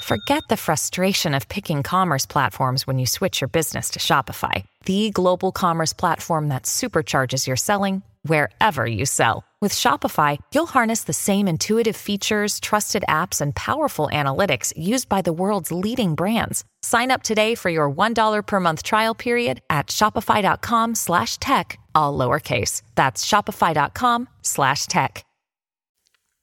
[0.03, 5.11] Forget the frustration of picking commerce platforms when you switch your business to Shopify, the
[5.11, 9.45] global commerce platform that supercharges your selling wherever you sell.
[9.61, 15.21] With Shopify, you'll harness the same intuitive features, trusted apps, and powerful analytics used by
[15.21, 16.63] the world's leading brands.
[16.83, 22.17] Sign up today for your $1 per month trial period at shopify.com slash tech, all
[22.17, 22.83] lowercase.
[22.95, 25.25] That's shopify.com slash tech.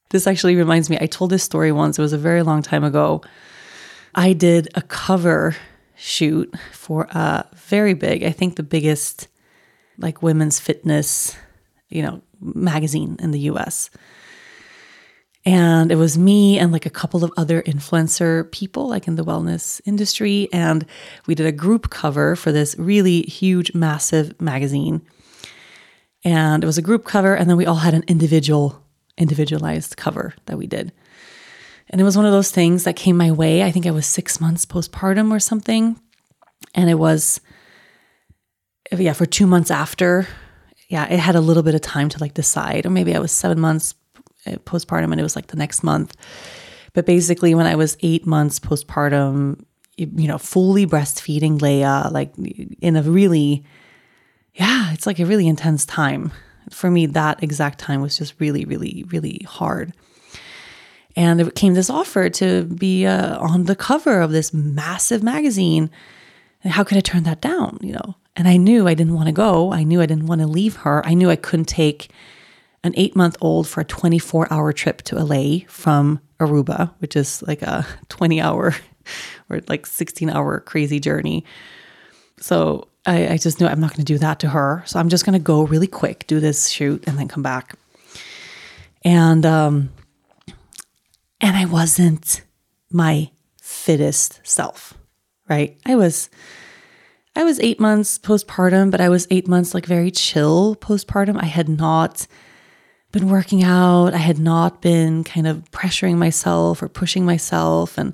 [0.10, 2.84] This actually reminds me, I told this story once, it was a very long time
[2.84, 3.22] ago.
[4.14, 5.56] I did a cover
[5.96, 9.30] shoot for a very big, I think the biggest
[9.98, 11.38] like women's fitness,
[11.88, 13.90] you know, magazine in the US.
[15.46, 19.24] And it was me and like a couple of other influencer people, like in the
[19.24, 20.50] wellness industry.
[20.52, 20.86] And
[21.28, 25.04] we did a group cover for this really huge, massive magazine.
[26.24, 27.36] And it was a group cover.
[27.36, 28.82] And then we all had an individual
[29.18, 30.92] individualized cover that we did.
[31.90, 33.64] And it was one of those things that came my way.
[33.64, 36.00] I think I was six months postpartum or something.
[36.74, 37.40] And it was,
[38.92, 40.28] yeah, for two months after.
[40.88, 42.86] Yeah, it had a little bit of time to like decide.
[42.86, 43.96] Or maybe I was seven months
[44.46, 46.16] eh, postpartum and it was like the next month.
[46.94, 49.64] But basically, when I was eight months postpartum,
[49.98, 52.34] you know, fully breastfeeding Lea, like
[52.82, 53.64] in a really,
[54.54, 56.32] yeah, it's like a really intense time
[56.70, 59.94] for me, that exact time was just really, really, really hard.
[61.16, 65.90] And it came this offer to be uh, on the cover of this massive magazine.
[66.64, 67.80] And how could I turn that down?
[67.82, 69.72] You know, and I knew I didn't want to go.
[69.72, 71.06] I knew I didn't want to leave her.
[71.06, 72.10] I knew I couldn't take
[72.84, 77.42] an eight month old for a 24 hour trip to LA from Aruba, which is
[77.44, 78.76] like a 20 hour
[79.50, 81.46] or like 16 hour crazy journey.
[82.38, 84.84] So I, I just knew I'm not going to do that to her.
[84.86, 87.76] So I'm just going to go really quick, do this shoot, and then come back.
[89.04, 89.92] And um,
[91.40, 92.42] and I wasn't
[92.92, 93.30] my
[93.62, 94.96] fittest self,
[95.48, 95.78] right?
[95.86, 96.30] I was
[97.36, 101.42] I was eight months postpartum, but I was eight months like very chill postpartum.
[101.42, 102.28] I had not
[103.12, 104.14] been working out.
[104.14, 107.98] I had not been kind of pressuring myself or pushing myself.
[107.98, 108.14] And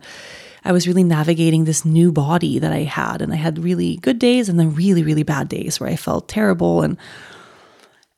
[0.63, 3.21] I was really navigating this new body that I had.
[3.21, 6.27] And I had really good days and then really, really bad days where I felt
[6.27, 6.81] terrible.
[6.81, 6.97] And,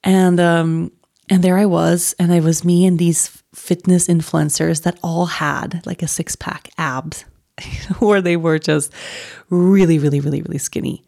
[0.03, 0.91] and, um,
[1.29, 5.85] and there I was, and it was me and these fitness influencers that all had
[5.85, 7.23] like a six pack abs,
[7.99, 8.91] where they were just
[9.49, 11.03] really, really, really, really skinny.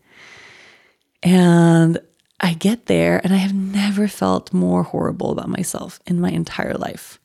[1.24, 2.00] And
[2.40, 6.76] I get there, and I have never felt more horrible about myself in my entire
[6.76, 7.20] life.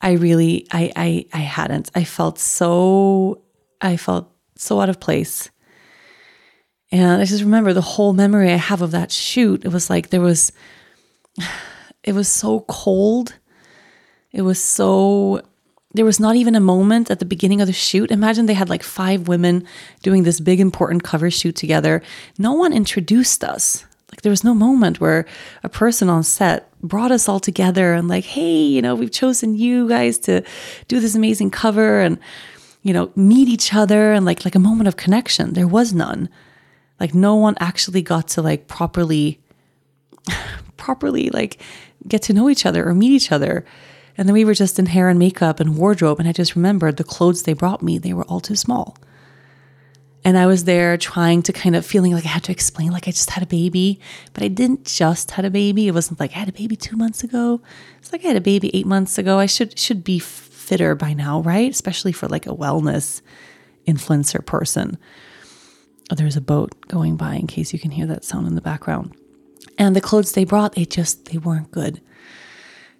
[0.00, 1.90] I really, I, I, I hadn't.
[1.94, 3.42] I felt so,
[3.80, 5.50] I felt so out of place.
[6.90, 9.64] And I just remember the whole memory I have of that shoot.
[9.64, 10.52] It was like there was,
[12.02, 13.34] it was so cold.
[14.32, 15.42] It was so,
[15.94, 18.10] there was not even a moment at the beginning of the shoot.
[18.10, 19.64] Imagine they had like five women
[20.02, 22.02] doing this big important cover shoot together.
[22.36, 23.84] No one introduced us.
[24.10, 25.24] Like there was no moment where
[25.62, 29.56] a person on set brought us all together and like, hey, you know, we've chosen
[29.56, 30.42] you guys to
[30.88, 32.18] do this amazing cover and
[32.82, 35.54] you know, meet each other and like like a moment of connection.
[35.54, 36.28] There was none.
[37.00, 39.40] Like no one actually got to like properly
[40.76, 41.60] properly like
[42.06, 43.64] get to know each other or meet each other.
[44.16, 46.96] And then we were just in hair and makeup and wardrobe and I just remembered
[46.96, 48.96] the clothes they brought me, they were all too small.
[50.26, 53.06] And I was there trying to kind of feeling like I had to explain, like
[53.06, 54.00] I just had a baby,
[54.32, 55.86] but I didn't just had a baby.
[55.86, 57.60] It wasn't like I had a baby two months ago.
[57.98, 59.38] It's like I had a baby eight months ago.
[59.38, 61.70] I should should be fitter by now, right?
[61.70, 63.20] Especially for like a wellness
[63.86, 64.96] influencer person.
[66.10, 68.62] Oh, there's a boat going by in case you can hear that sound in the
[68.62, 69.14] background.
[69.76, 72.00] And the clothes they brought, they just they weren't good.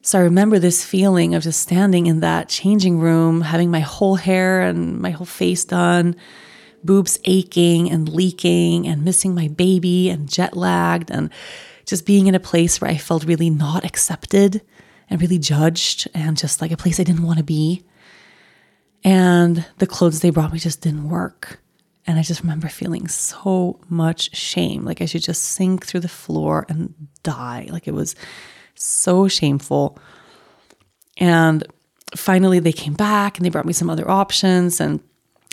[0.07, 4.17] So I remember this feeling of just standing in that changing room, having my whole
[4.17, 6.15] hair and my whole face done,
[6.85, 11.31] boobs aching and leaking and missing my baby and jet lagged and
[11.87, 14.61] just being in a place where I felt really not accepted
[15.09, 17.83] and really judged and just like a place I didn't want to be.
[19.05, 21.61] And the clothes they brought me just didn't work.
[22.07, 24.85] And I just remember feeling so much shame.
[24.85, 26.93] Like I should just sink through the floor and
[27.23, 27.69] die.
[27.71, 28.15] Like it was
[28.75, 29.99] so shameful.
[31.17, 31.65] And
[32.17, 34.81] finally, they came back and they brought me some other options.
[34.81, 35.01] And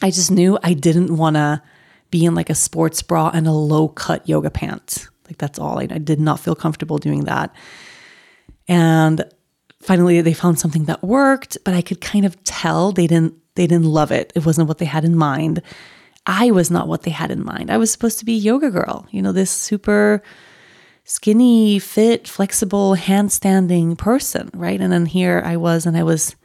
[0.01, 1.61] I just knew I didn't want to
[2.09, 5.07] be in like a sports bra and a low cut yoga pant.
[5.27, 5.79] Like that's all.
[5.79, 7.55] I, I did not feel comfortable doing that.
[8.67, 9.23] And
[9.81, 13.67] finally, they found something that worked, but I could kind of tell they didn't they
[13.67, 14.31] didn't love it.
[14.35, 15.61] It wasn't what they had in mind.
[16.25, 17.69] I was not what they had in mind.
[17.69, 20.21] I was supposed to be yoga girl, you know, this super
[21.11, 24.79] skinny, fit, flexible, handstanding person, right?
[24.79, 26.37] And then here I was, and I was,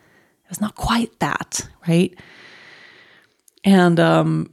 [0.44, 2.12] I was not quite that, right?
[3.62, 4.52] And um,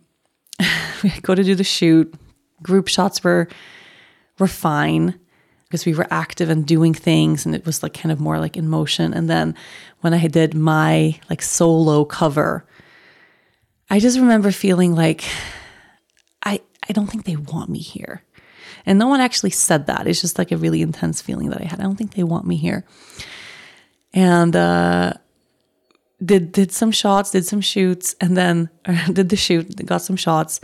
[1.04, 2.14] we go to do the shoot.
[2.62, 3.48] Group shots were
[4.38, 5.20] were fine
[5.66, 8.56] because we were active and doing things, and it was like kind of more like
[8.56, 9.16] in motion.
[9.16, 9.56] And then
[10.02, 12.68] when I did my like solo cover,
[13.90, 15.24] I just remember feeling like
[16.44, 18.22] I I don't think they want me here.
[18.86, 20.08] And no one actually said that.
[20.08, 21.80] It's just like a really intense feeling that I had.
[21.80, 22.86] I don't think they want me here.
[24.14, 25.14] And uh
[26.24, 28.70] did did some shots, did some shoots, and then
[29.12, 30.60] did the shoot, got some shots.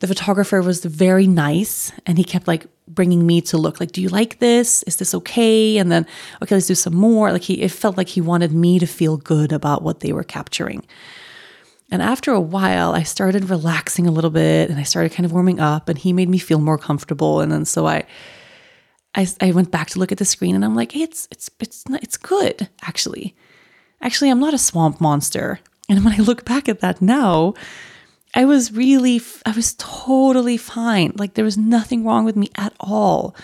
[0.00, 4.02] The photographer was very nice and he kept like bringing me to look like do
[4.02, 6.04] you like this is this okay and then
[6.42, 9.16] okay let's do some more like he it felt like he wanted me to feel
[9.16, 10.84] good about what they were capturing
[11.92, 15.32] and after a while, I started relaxing a little bit and I started kind of
[15.32, 17.42] warming up and he made me feel more comfortable.
[17.42, 18.06] And then so I,
[19.14, 21.50] I, I went back to look at the screen and I'm like, hey, it's, it's,
[21.60, 23.36] it's, it's good actually.
[24.00, 25.60] Actually, I'm not a swamp monster.
[25.90, 27.52] And when I look back at that now,
[28.32, 31.12] I was really, I was totally fine.
[31.16, 33.36] Like there was nothing wrong with me at all.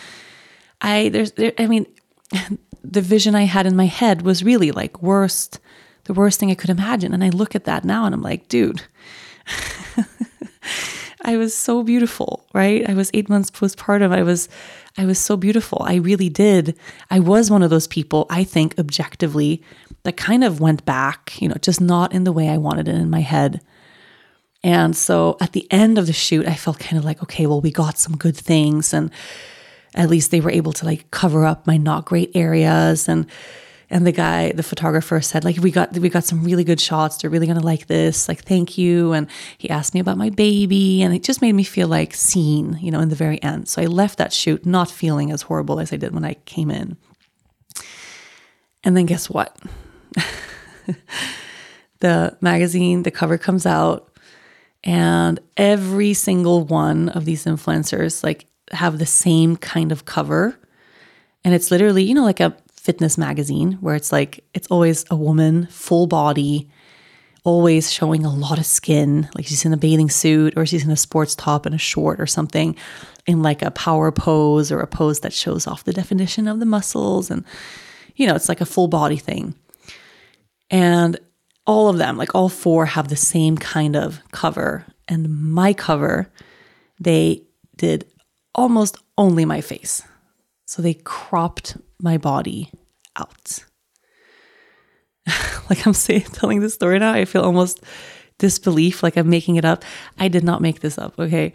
[0.81, 1.85] I, there's, there, I mean,
[2.83, 5.61] the vision I had in my head was really like worst
[6.09, 7.13] the worst thing I could imagine.
[7.13, 8.83] And I look at that now and I'm like, dude,
[11.23, 12.89] I was so beautiful, right?
[12.89, 14.11] I was eight months postpartum.
[14.11, 14.49] I was,
[14.97, 15.83] I was so beautiful.
[15.83, 16.79] I really did.
[17.11, 19.63] I was one of those people, I think, objectively,
[20.05, 22.95] that kind of went back, you know, just not in the way I wanted it
[22.95, 23.61] in my head.
[24.65, 27.61] And so at the end of the shoot, I felt kind of like, okay, well,
[27.61, 28.95] we got some good things.
[28.95, 29.11] And
[29.95, 33.09] at least they were able to like cover up my not great areas.
[33.09, 33.27] And,
[33.91, 37.17] and the guy the photographer said like we got we got some really good shots.
[37.17, 38.29] They're really going to like this.
[38.29, 39.13] Like thank you.
[39.13, 41.03] And he asked me about my baby.
[41.03, 43.69] And it just made me feel like seen you know in the very end.
[43.69, 46.71] So i left that shoot not feeling as horrible as i did when i came
[46.71, 46.97] in.
[48.85, 49.57] And then guess what?
[52.01, 54.17] The magazine the cover comes out.
[54.85, 60.57] And every single one of these influencers like have the same kind of cover.
[61.43, 62.57] And it's literally you know like a
[62.89, 66.71] fitness magazine where it's like it's always a woman, full body,
[67.45, 70.91] always showing a lot of skin, like she's in a bathing suit or she's in
[70.91, 72.75] a sports top and a short or something
[73.27, 76.65] in like a power pose or a pose that shows off the definition of the
[76.65, 77.45] muscles and
[78.17, 79.55] you know, it's like a full body thing.
[80.71, 81.21] And
[81.67, 86.33] all of them, like all four have the same kind of cover and my cover
[86.99, 87.43] they
[87.77, 88.07] did
[88.55, 90.03] almost only my face.
[90.65, 92.71] So they cropped my body
[93.17, 93.65] out.
[95.71, 97.83] like I'm saying, telling this story now, I feel almost
[98.39, 99.85] disbelief, like I'm making it up.
[100.19, 101.19] I did not make this up.
[101.19, 101.53] Okay.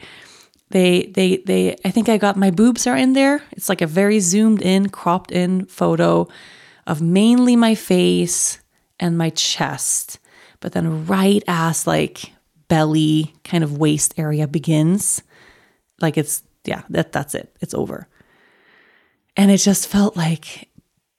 [0.70, 3.44] They, they, they, I think I got my boobs are in there.
[3.52, 6.28] It's like a very zoomed in, cropped in photo
[6.88, 8.60] of mainly my face
[9.00, 10.20] and my chest.
[10.60, 12.34] But then right as like
[12.70, 15.22] belly kind of waist area begins,
[16.02, 17.56] like it's, yeah, that, that's it.
[17.62, 18.08] It's over.
[19.36, 20.70] And it just felt like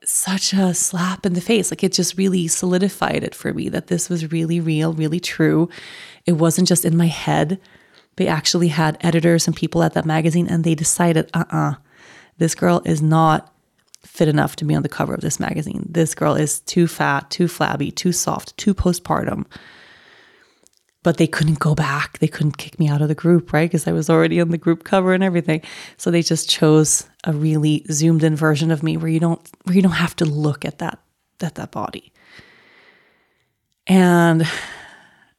[0.05, 1.71] such a slap in the face.
[1.71, 5.69] Like it just really solidified it for me that this was really real, really true.
[6.27, 7.61] It wasn't just in my head.
[8.17, 11.75] They actually had editors and people at that magazine, and they decided, uh uh-uh, uh,
[12.39, 13.53] this girl is not
[14.03, 15.87] fit enough to be on the cover of this magazine.
[15.91, 19.47] This girl is too fat, too flabby, too soft, too postpartum.
[21.05, 22.19] But they couldn't go back.
[22.19, 23.71] They couldn't kick me out of the group, right?
[23.71, 25.61] Because I was already on the group cover and everything.
[25.99, 29.77] So they just chose a really zoomed in version of me where you don't where
[29.77, 30.99] you don't have to look at that
[31.43, 32.11] at that body.
[33.87, 34.49] And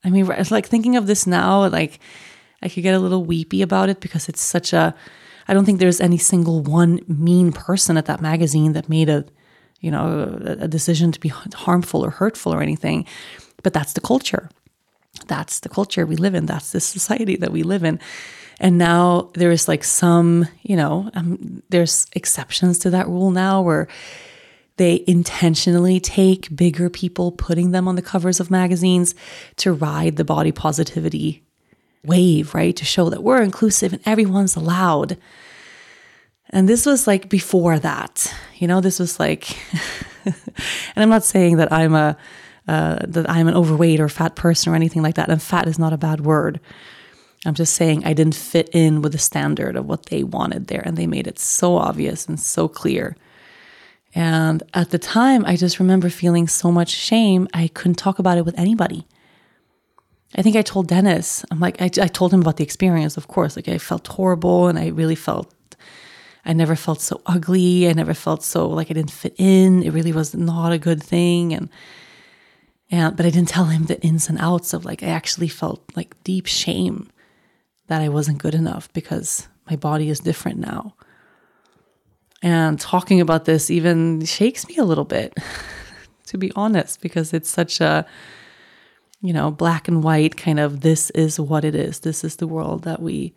[0.04, 2.00] I mean, it's like thinking of this now, like
[2.62, 4.94] I could get a little weepy about it because it's such a
[5.48, 9.26] I don't think there's any single one mean person at that magazine that made a
[9.80, 13.08] you know a, a decision to be harmful or hurtful or anything.
[13.64, 14.52] But that's the culture
[15.28, 16.46] that's the culture we live in.
[16.46, 18.00] That's the society that we live in.
[18.60, 23.62] And now there is like some, you know, um, there's exceptions to that rule now
[23.62, 23.88] where
[24.78, 29.16] they intentionally take bigger people, putting them on the covers of magazines
[29.58, 31.44] to ride the body positivity
[32.04, 32.76] wave, right?
[32.76, 35.18] To show that we're inclusive and everyone's allowed.
[36.50, 39.58] And this was like before that, you know, this was like,
[40.26, 40.36] and
[40.96, 42.18] I'm not saying that I'm a,
[42.68, 45.30] uh, that I'm an overweight or fat person or anything like that.
[45.30, 46.60] And fat is not a bad word.
[47.46, 50.82] I'm just saying I didn't fit in with the standard of what they wanted there.
[50.84, 53.16] And they made it so obvious and so clear.
[54.16, 57.48] And at the time, I just remember feeling so much shame.
[57.54, 59.06] I couldn't talk about it with anybody.
[60.36, 63.28] I think I told Dennis, I'm like, I, I told him about the experience, of
[63.28, 63.56] course.
[63.56, 65.54] Like, I felt horrible and I really felt,
[66.46, 67.88] I never felt so ugly.
[67.88, 69.84] I never felt so like I didn't fit in.
[69.84, 71.54] It really was not a good thing.
[71.54, 71.70] And,
[72.92, 75.84] and but I didn't tell him the ins and outs of like I actually felt
[75.96, 77.10] like deep shame
[77.88, 80.96] that I wasn't good enough because my body is different now.
[82.42, 85.36] And talking about this even shakes me a little bit,
[86.28, 88.06] to be honest, because it's such a,
[89.22, 92.02] you know, black and white kind of this is what it is.
[92.02, 93.34] This is the world that we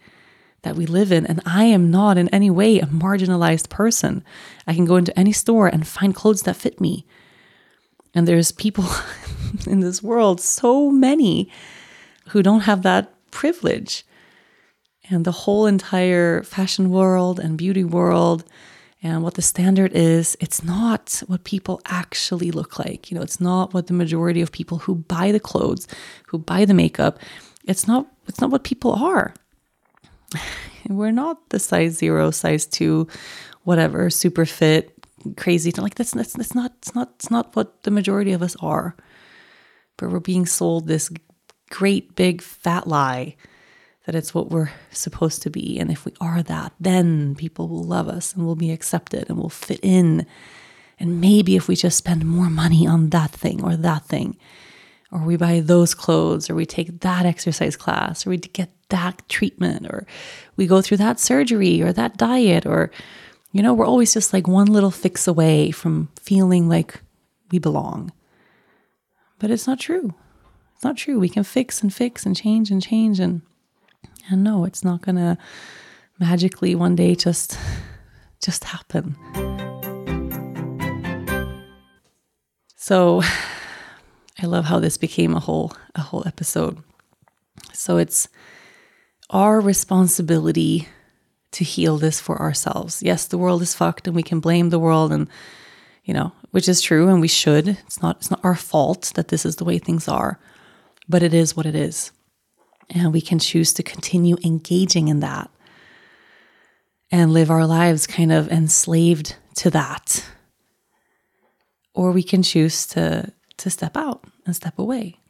[0.62, 1.24] that we live in.
[1.24, 4.24] And I am not in any way a marginalized person.
[4.66, 7.06] I can go into any store and find clothes that fit me.
[8.18, 8.84] And there's people
[9.68, 11.52] in this world, so many
[12.30, 14.04] who don't have that privilege.
[15.08, 18.42] And the whole entire fashion world and beauty world
[19.04, 23.08] and what the standard is, it's not what people actually look like.
[23.08, 25.86] You know, it's not what the majority of people who buy the clothes,
[26.26, 27.20] who buy the makeup,
[27.68, 29.32] it's not it's not what people are.
[30.88, 33.06] We're not the size 0, size 2,
[33.62, 34.97] whatever, super fit,
[35.36, 35.70] crazy.
[35.72, 38.96] Like that's that's that's not it's not it's not what the majority of us are.
[39.96, 41.10] But we're being sold this
[41.70, 43.36] great big fat lie
[44.06, 45.78] that it's what we're supposed to be.
[45.78, 49.36] And if we are that, then people will love us and we'll be accepted and
[49.36, 50.26] we'll fit in.
[50.98, 54.38] And maybe if we just spend more money on that thing or that thing,
[55.10, 59.22] or we buy those clothes, or we take that exercise class, or we get that
[59.28, 60.06] treatment, or
[60.56, 62.90] we go through that surgery or that diet, or
[63.52, 67.00] you know, we're always just like one little fix away from feeling like
[67.50, 68.12] we belong.
[69.38, 70.14] But it's not true.
[70.74, 71.18] It's not true.
[71.18, 73.42] We can fix and fix and change and change and
[74.30, 75.38] and no, it's not going to
[76.18, 77.58] magically one day just
[78.40, 79.16] just happen.
[82.76, 83.22] So
[84.40, 86.82] I love how this became a whole a whole episode.
[87.72, 88.28] So it's
[89.30, 90.88] our responsibility
[91.52, 93.02] to heal this for ourselves.
[93.02, 95.28] Yes, the world is fucked and we can blame the world and
[96.04, 97.68] you know, which is true and we should.
[97.68, 100.40] It's not it's not our fault that this is the way things are,
[101.06, 102.12] but it is what it is.
[102.88, 105.50] And we can choose to continue engaging in that
[107.10, 110.24] and live our lives kind of enslaved to that.
[111.92, 115.20] Or we can choose to to step out and step away.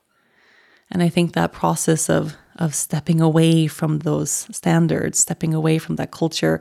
[0.91, 5.97] And I think that process of of stepping away from those standards, stepping away from
[5.97, 6.61] that culture,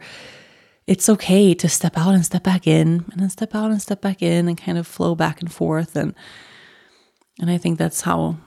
[0.85, 4.01] it's okay to step out and step back in and then step out and step
[4.01, 5.95] back in and kind of flow back and forth.
[5.95, 6.13] And
[7.39, 8.37] and I think that's how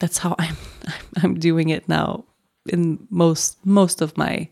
[0.00, 0.56] that's how I'm
[1.22, 2.24] I'm doing it now
[2.68, 4.48] in most most of my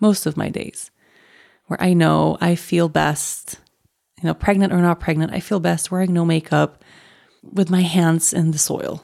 [0.00, 0.90] most of my days
[1.66, 3.60] where I know I feel best
[4.20, 6.84] you know pregnant or not pregnant I feel best wearing no makeup
[7.42, 9.02] with my hands in the soil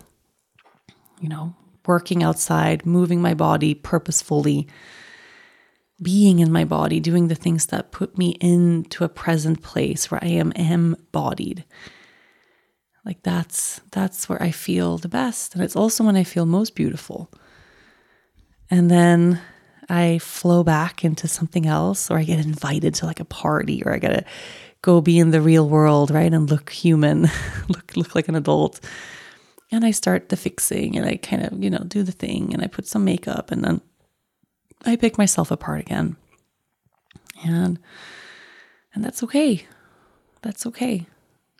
[1.20, 1.54] you know,
[1.90, 4.68] working outside, moving my body purposefully,
[6.00, 10.22] being in my body, doing the things that put me into a present place where
[10.22, 11.64] I am embodied.
[13.04, 16.76] Like that's that's where I feel the best and it's also when I feel most
[16.76, 17.28] beautiful.
[18.70, 19.40] And then
[19.88, 23.92] I flow back into something else or I get invited to like a party or
[23.92, 24.24] I got to
[24.82, 26.32] go be in the real world, right?
[26.32, 27.22] And look human,
[27.68, 28.78] look look like an adult
[29.70, 32.62] and I start the fixing and I kind of, you know, do the thing and
[32.62, 33.80] I put some makeup and then
[34.84, 36.16] I pick myself apart again.
[37.44, 37.78] And
[38.92, 39.66] and that's okay.
[40.42, 41.06] That's okay.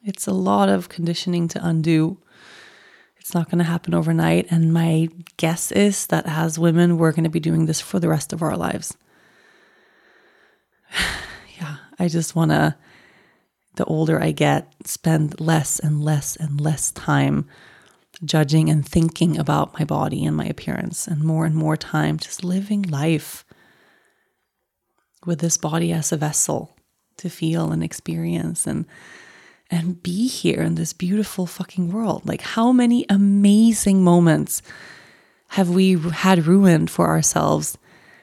[0.03, 2.19] It's a lot of conditioning to undo.
[3.19, 4.47] It's not going to happen overnight.
[4.51, 8.09] And my guess is that as women, we're going to be doing this for the
[8.09, 8.97] rest of our lives.
[11.61, 12.75] yeah, I just want to,
[13.77, 17.47] the older I get, spend less and less and less time
[18.25, 22.45] judging and thinking about my body and my appearance, and more and more time just
[22.45, 23.45] living life
[25.27, 26.77] with this body as a vessel
[27.17, 28.87] to feel and experience and
[29.73, 32.27] and be here in this beautiful fucking world.
[32.27, 34.63] Like how many amazing moments
[35.51, 37.79] have we had ruined for ourselves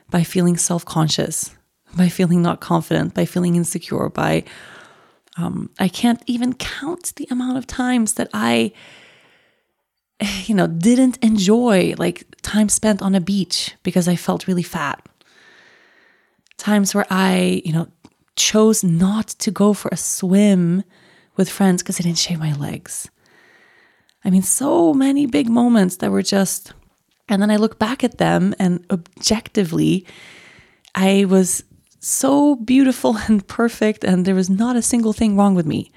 [0.10, 1.56] by feeling self-conscious,
[1.96, 4.44] by feeling not confident, by feeling insecure, by
[5.38, 8.74] um, I can't even count the amount of times that I
[10.46, 15.06] you know, didn't enjoy like time spent on a beach because I felt really fat.
[16.58, 17.88] Times where I, you know,
[18.36, 20.84] chose not to go for a swim
[21.36, 23.10] with friends because I didn't shave my legs.
[24.26, 26.74] I mean, so many big moments that were just,
[27.30, 30.06] and then I look back at them and objectively,
[30.96, 31.64] I was
[32.00, 35.92] so beautiful and perfect, and there was not a single thing wrong with me.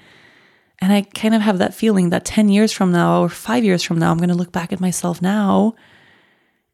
[0.81, 3.83] And I kind of have that feeling that 10 years from now or five years
[3.83, 5.75] from now, I'm going to look back at myself now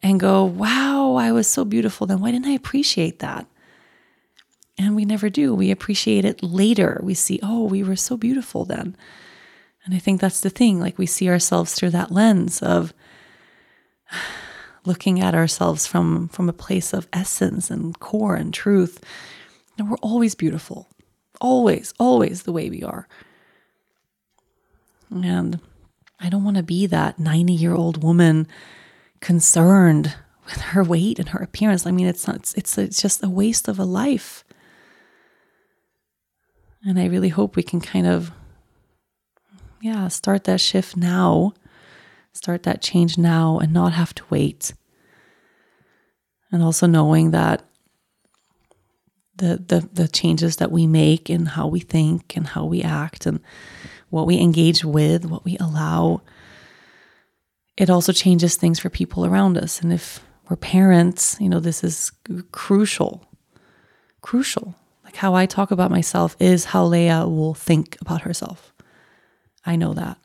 [0.02, 2.22] and go, wow, I was so beautiful then.
[2.22, 3.46] Why didn't I appreciate that?
[4.78, 5.54] And we never do.
[5.54, 7.02] We appreciate it later.
[7.04, 8.96] We see, oh, we were so beautiful then.
[9.84, 10.80] And I think that's the thing.
[10.80, 12.94] Like we see ourselves through that lens of
[14.86, 19.04] looking at ourselves from, from a place of essence and core and truth.
[19.78, 20.88] And we're always beautiful,
[21.42, 23.08] always, always the way we are.
[25.10, 25.60] And
[26.20, 28.48] I don't want to be that 90 year old woman
[29.20, 31.86] concerned with her weight and her appearance.
[31.86, 34.44] I mean, it's not, it's, it's, it's just a waste of a life.
[36.84, 38.32] And I really hope we can kind of,
[39.82, 41.54] yeah, start that shift now,
[42.34, 44.74] start that change now and not have to wait.
[46.52, 47.66] And also knowing that
[49.36, 53.26] the, the, the changes that we make in how we think and how we act
[53.26, 53.40] and
[54.10, 56.22] what we engage with, what we allow,
[57.78, 59.82] it also changes things for people around us.
[59.82, 62.12] And if we're parents, you know, this is
[62.52, 63.26] crucial,
[64.22, 64.76] crucial.
[65.04, 68.74] Like how I talk about myself is how Lea will think about herself.
[69.66, 70.18] I know that.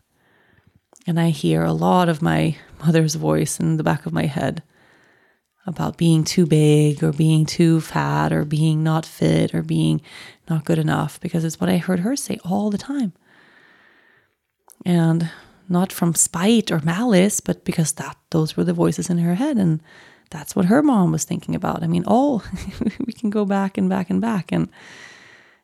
[1.06, 4.62] And I hear a lot of my mother's voice in the back of my head
[5.66, 10.00] about being too big or being too fat or being not fit or being
[10.48, 13.12] not good enough because it's what I heard her say all the time
[14.84, 15.30] and
[15.68, 19.56] not from spite or malice, but because that those were the voices in her head
[19.56, 19.80] and
[20.30, 21.82] that's what her mom was thinking about.
[21.82, 22.42] I mean, oh,
[23.06, 24.68] we can go back and back and back and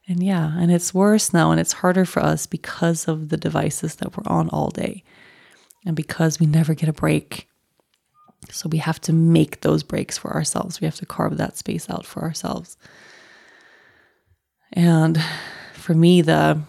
[0.06, 3.96] and yeah, and it's worse now and it's harder for us because of the devices
[3.96, 5.04] that we're on all day.
[5.84, 7.46] And because we never get a break.
[8.50, 10.80] So we have to make those breaks for ourselves.
[10.80, 12.78] We have to carve that space out for ourselves.
[14.72, 15.22] And
[15.74, 16.62] for me the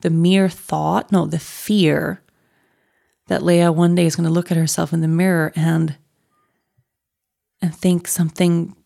[0.00, 2.22] the mere thought, no, the fear
[3.28, 5.96] that Lea one day is going to look at herself in the mirror and
[7.62, 8.76] and think something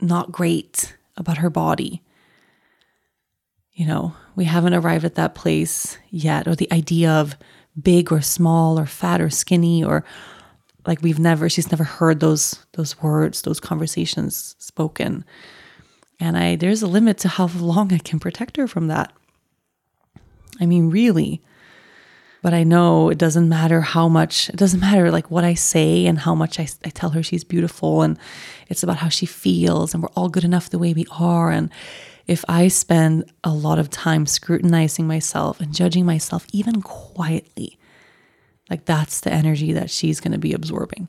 [0.00, 2.02] not great about her body.
[3.72, 7.36] You know, we haven't arrived at that place yet, or the idea of
[7.80, 10.04] big or small or fat or skinny or
[10.86, 15.24] like we've never she's never heard those those words, those conversations spoken.
[16.18, 19.12] And I there's a limit to how long I can protect her from that.
[20.60, 21.42] I mean, really.
[22.42, 26.06] But I know it doesn't matter how much, it doesn't matter like what I say
[26.06, 28.02] and how much I, I tell her she's beautiful.
[28.02, 28.18] And
[28.68, 29.92] it's about how she feels.
[29.92, 31.50] And we're all good enough the way we are.
[31.50, 31.70] And
[32.26, 37.78] if I spend a lot of time scrutinizing myself and judging myself, even quietly,
[38.70, 41.08] like that's the energy that she's going to be absorbing.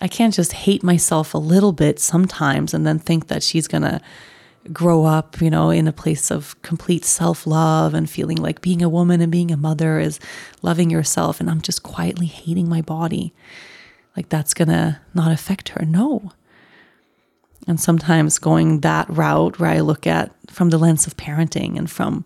[0.00, 3.82] I can't just hate myself a little bit sometimes and then think that she's going
[3.82, 4.00] to
[4.72, 8.82] grow up, you know, in a place of complete self love and feeling like being
[8.82, 10.20] a woman and being a mother is
[10.62, 11.40] loving yourself.
[11.40, 13.32] And I'm just quietly hating my body.
[14.16, 15.84] Like that's going to not affect her.
[15.84, 16.32] No.
[17.66, 21.90] And sometimes going that route where I look at from the lens of parenting and
[21.90, 22.24] from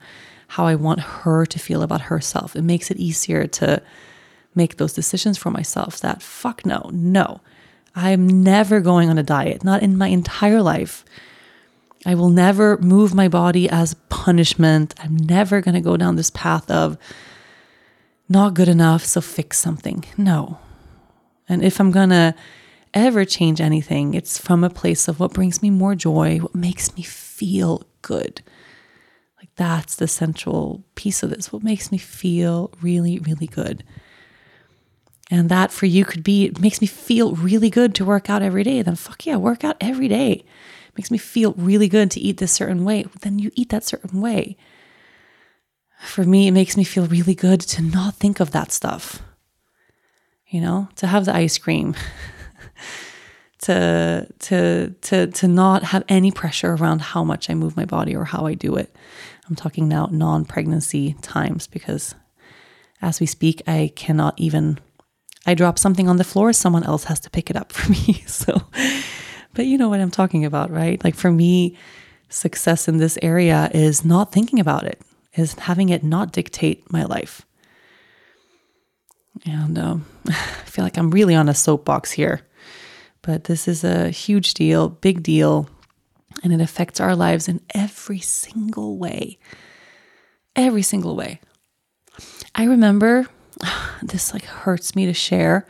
[0.49, 3.82] how I want her to feel about herself, it makes it easier to
[4.55, 7.41] make those decisions for myself that fuck no, no.
[7.97, 11.05] I'm never going on a diet, not in my entire life
[12.07, 14.94] I will never move my body as punishment.
[14.98, 16.98] I'm never going to go down this path of
[18.28, 20.05] not good enough, so fix something.
[20.16, 20.59] No.
[21.48, 22.34] And if I'm going to
[22.92, 26.96] ever change anything, it's from a place of what brings me more joy, what makes
[26.96, 28.42] me feel good.
[29.38, 33.84] Like that's the central piece of this, what makes me feel really, really good.
[35.30, 38.42] And that for you could be, it makes me feel really good to work out
[38.42, 38.82] every day.
[38.82, 40.44] Then fuck yeah, work out every day.
[40.97, 43.07] Makes me feel really good to eat this certain way.
[43.20, 44.57] Then you eat that certain way.
[46.01, 49.22] For me, it makes me feel really good to not think of that stuff.
[50.49, 51.95] You know, to have the ice cream.
[53.62, 58.14] to to to to not have any pressure around how much I move my body
[58.14, 58.95] or how I do it.
[59.49, 62.14] I'm talking now non-pregnancy times because
[63.01, 64.78] as we speak, I cannot even
[65.47, 68.24] I drop something on the floor, someone else has to pick it up for me.
[68.26, 68.62] So,
[69.55, 71.02] but you know what I'm talking about, right?
[71.02, 71.76] Like for me,
[72.28, 75.00] success in this area is not thinking about it,
[75.34, 77.46] is having it not dictate my life.
[79.46, 80.32] And um, I
[80.66, 82.42] feel like I'm really on a soapbox here,
[83.22, 85.68] but this is a huge deal, big deal,
[86.42, 89.38] and it affects our lives in every single way.
[90.57, 91.40] Every single way.
[92.55, 93.26] I remember
[94.02, 95.66] this like hurts me to share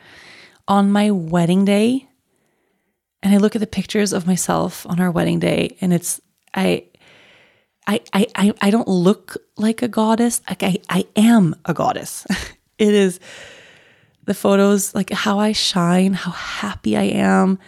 [0.66, 2.08] on my wedding day
[3.24, 6.20] and I look at the pictures of myself on our wedding day and it's
[6.54, 6.84] I
[7.86, 10.42] I I I don't look like a goddess.
[10.48, 12.26] Like I I am a goddess.
[12.78, 13.18] it is
[14.26, 17.58] the photos like how I shine, how happy I am.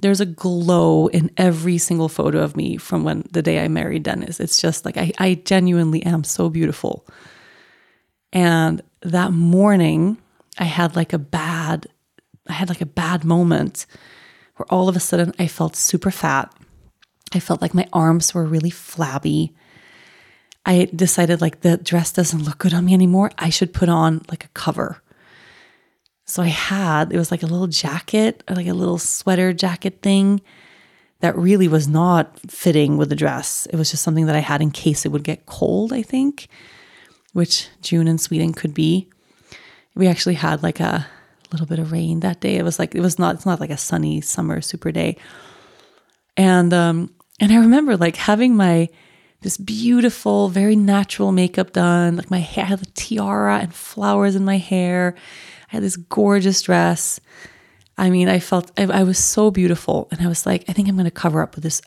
[0.00, 4.04] There's a glow in every single photo of me from when the day I married
[4.04, 4.38] Dennis.
[4.38, 7.04] It's just like I I genuinely am so beautiful.
[8.32, 10.18] And that morning,
[10.56, 11.86] I had like a bad,
[12.46, 13.86] I had like a bad moment
[14.58, 16.52] where all of a sudden I felt super fat.
[17.34, 19.54] I felt like my arms were really flabby.
[20.66, 23.30] I decided like the dress doesn't look good on me anymore.
[23.38, 25.02] I should put on like a cover.
[26.24, 30.02] So I had, it was like a little jacket or like a little sweater jacket
[30.02, 30.42] thing
[31.20, 33.66] that really was not fitting with the dress.
[33.66, 36.48] It was just something that I had in case it would get cold, I think
[37.32, 39.08] which June in Sweden could be.
[39.94, 41.06] We actually had like a
[41.50, 42.56] little bit of rain that day.
[42.56, 45.16] It was like it was not it's not like a sunny summer super day.
[46.36, 48.88] And um and I remember like having my
[49.40, 52.16] this beautiful, very natural makeup done.
[52.16, 55.14] Like my hair I had a tiara and flowers in my hair.
[55.70, 57.20] I had this gorgeous dress.
[57.96, 60.08] I mean, I felt I, I was so beautiful.
[60.10, 61.80] And I was like, I think I'm gonna cover up with this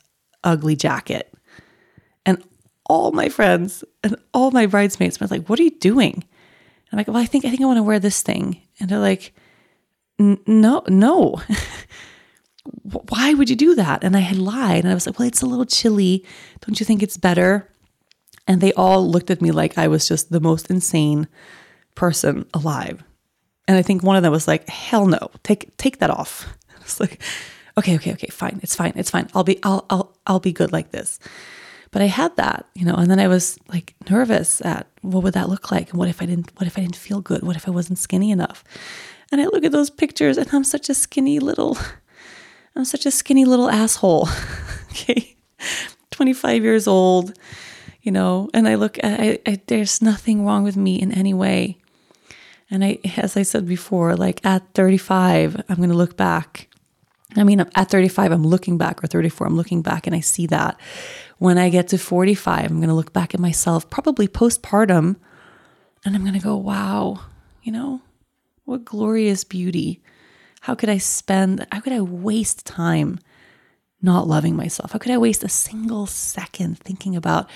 [0.44, 1.34] ugly jacket.
[2.26, 2.44] And
[2.86, 6.24] all my friends and all my bridesmaids were like, "What are you doing?" And
[6.92, 9.00] I'm like, "Well, I think I think I want to wear this thing." And they're
[9.00, 9.34] like,
[10.48, 11.42] "No, no."
[13.10, 14.04] Why would you do that?
[14.04, 14.84] And I had lied.
[14.84, 16.26] And I was like, well, it's a little chilly.
[16.62, 17.68] Don't you think it's better?
[18.48, 21.28] And they all looked at me like I was just the most insane
[21.96, 23.04] person alive.
[23.68, 26.48] And I think one of them was like, hell no, take take that off.
[26.76, 27.22] I was like,
[27.78, 28.60] okay, okay, okay, fine.
[28.64, 28.94] It's fine.
[28.96, 29.30] It's fine.
[29.34, 31.20] I'll be I'll I'll I'll be good like this.
[31.92, 35.34] But I had that, you know, and then I was like nervous at what would
[35.34, 35.90] that look like?
[35.90, 37.44] And what if I didn't what if I didn't feel good?
[37.44, 38.64] What if I wasn't skinny enough?
[39.32, 41.78] And I look at those pictures and I'm such a skinny little
[42.76, 44.30] I'm such a skinny little asshole.
[44.92, 45.36] okay.
[46.12, 47.38] 25 years old,
[48.02, 51.34] you know, and I look at I, I, there's nothing wrong with me in any
[51.34, 51.78] way.
[52.70, 56.68] And I as I said before, like at 35, I'm going to look back
[57.38, 60.48] I mean, at 35, I'm looking back, or 34, I'm looking back, and I see
[60.48, 60.80] that.
[61.38, 65.16] When I get to 45, I'm going to look back at myself, probably postpartum,
[66.04, 67.22] and I'm going to go, wow,
[67.64, 68.02] you know,
[68.66, 70.02] what glorious beauty.
[70.62, 73.20] How could I spend, how could I waste time
[74.02, 74.92] not loving myself?
[74.92, 77.50] How could I waste a single second thinking about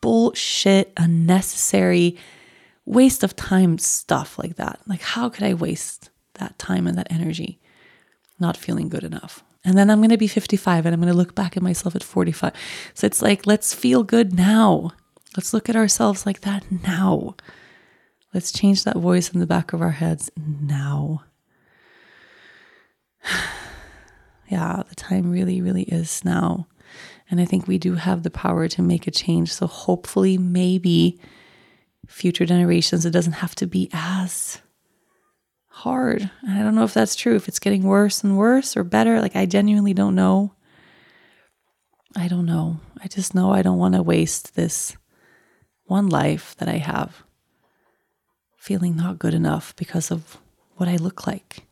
[0.00, 2.16] bullshit, unnecessary,
[2.84, 4.80] waste of time stuff like that?
[4.86, 7.58] Like, how could I waste that time and that energy?
[8.38, 9.42] not feeling good enough.
[9.64, 11.96] And then I'm going to be 55 and I'm going to look back at myself
[11.96, 12.52] at 45.
[12.94, 14.92] So it's like, let's feel good now.
[15.36, 17.34] Let's look at ourselves like that now.
[18.36, 21.24] Let's change that voice in the back of our heads now.
[24.50, 26.68] yeah, the time really, really is now.
[27.30, 29.54] And I think we do have the power to make a change.
[29.54, 31.18] So hopefully, maybe
[32.06, 34.60] future generations, it doesn't have to be as
[35.68, 36.30] hard.
[36.42, 39.22] And I don't know if that's true, if it's getting worse and worse or better.
[39.22, 40.52] Like, I genuinely don't know.
[42.14, 42.80] I don't know.
[43.02, 44.94] I just know I don't want to waste this
[45.84, 47.22] one life that I have
[48.66, 50.38] feeling not good enough because of
[50.76, 51.66] what I look like.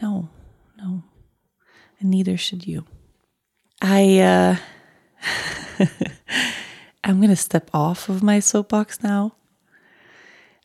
[0.00, 0.28] No,
[0.76, 1.02] no.
[2.00, 2.84] And neither should you.
[3.82, 4.56] I, uh,
[7.04, 9.34] I'm going to step off of my soapbox now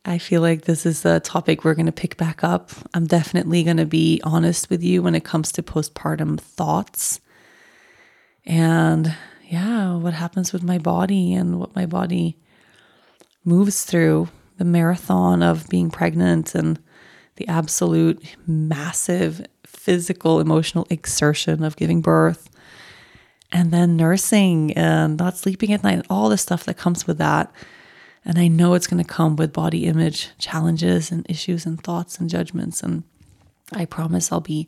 [0.05, 2.71] I feel like this is a topic we're going to pick back up.
[2.93, 7.21] I'm definitely going to be honest with you when it comes to postpartum thoughts.
[8.45, 9.15] And
[9.47, 12.37] yeah, what happens with my body and what my body
[13.45, 14.27] moves through
[14.57, 16.79] the marathon of being pregnant and
[17.35, 22.49] the absolute massive physical, emotional exertion of giving birth,
[23.51, 27.17] and then nursing and not sleeping at night, and all the stuff that comes with
[27.17, 27.51] that.
[28.25, 32.19] And I know it's going to come with body image challenges and issues and thoughts
[32.19, 32.81] and judgments.
[32.81, 33.03] And
[33.73, 34.67] I promise I'll be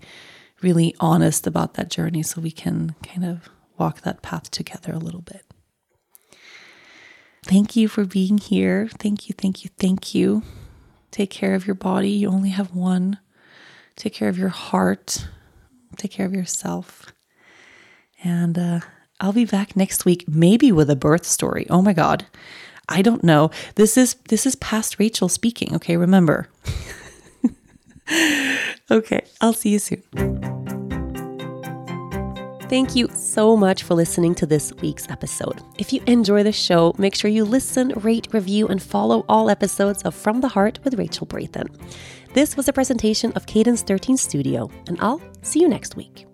[0.61, 4.99] really honest about that journey so we can kind of walk that path together a
[4.99, 5.44] little bit.
[7.45, 8.89] Thank you for being here.
[8.97, 10.41] Thank you, thank you, thank you.
[11.11, 12.09] Take care of your body.
[12.09, 13.19] You only have one.
[13.95, 15.27] Take care of your heart.
[15.95, 17.13] Take care of yourself.
[18.23, 18.79] And uh,
[19.19, 21.67] I'll be back next week, maybe with a birth story.
[21.69, 22.25] Oh my God.
[22.89, 23.51] I don't know.
[23.75, 25.75] This is this is past Rachel speaking.
[25.75, 26.49] Okay, remember.
[28.91, 30.64] okay, I'll see you soon.
[32.67, 35.61] Thank you so much for listening to this week's episode.
[35.77, 40.01] If you enjoy the show, make sure you listen, rate, review, and follow all episodes
[40.01, 41.67] of From the Heart with Rachel Brathen.
[42.33, 46.25] This was a presentation of Cadence 13 Studio, and I'll see you next week.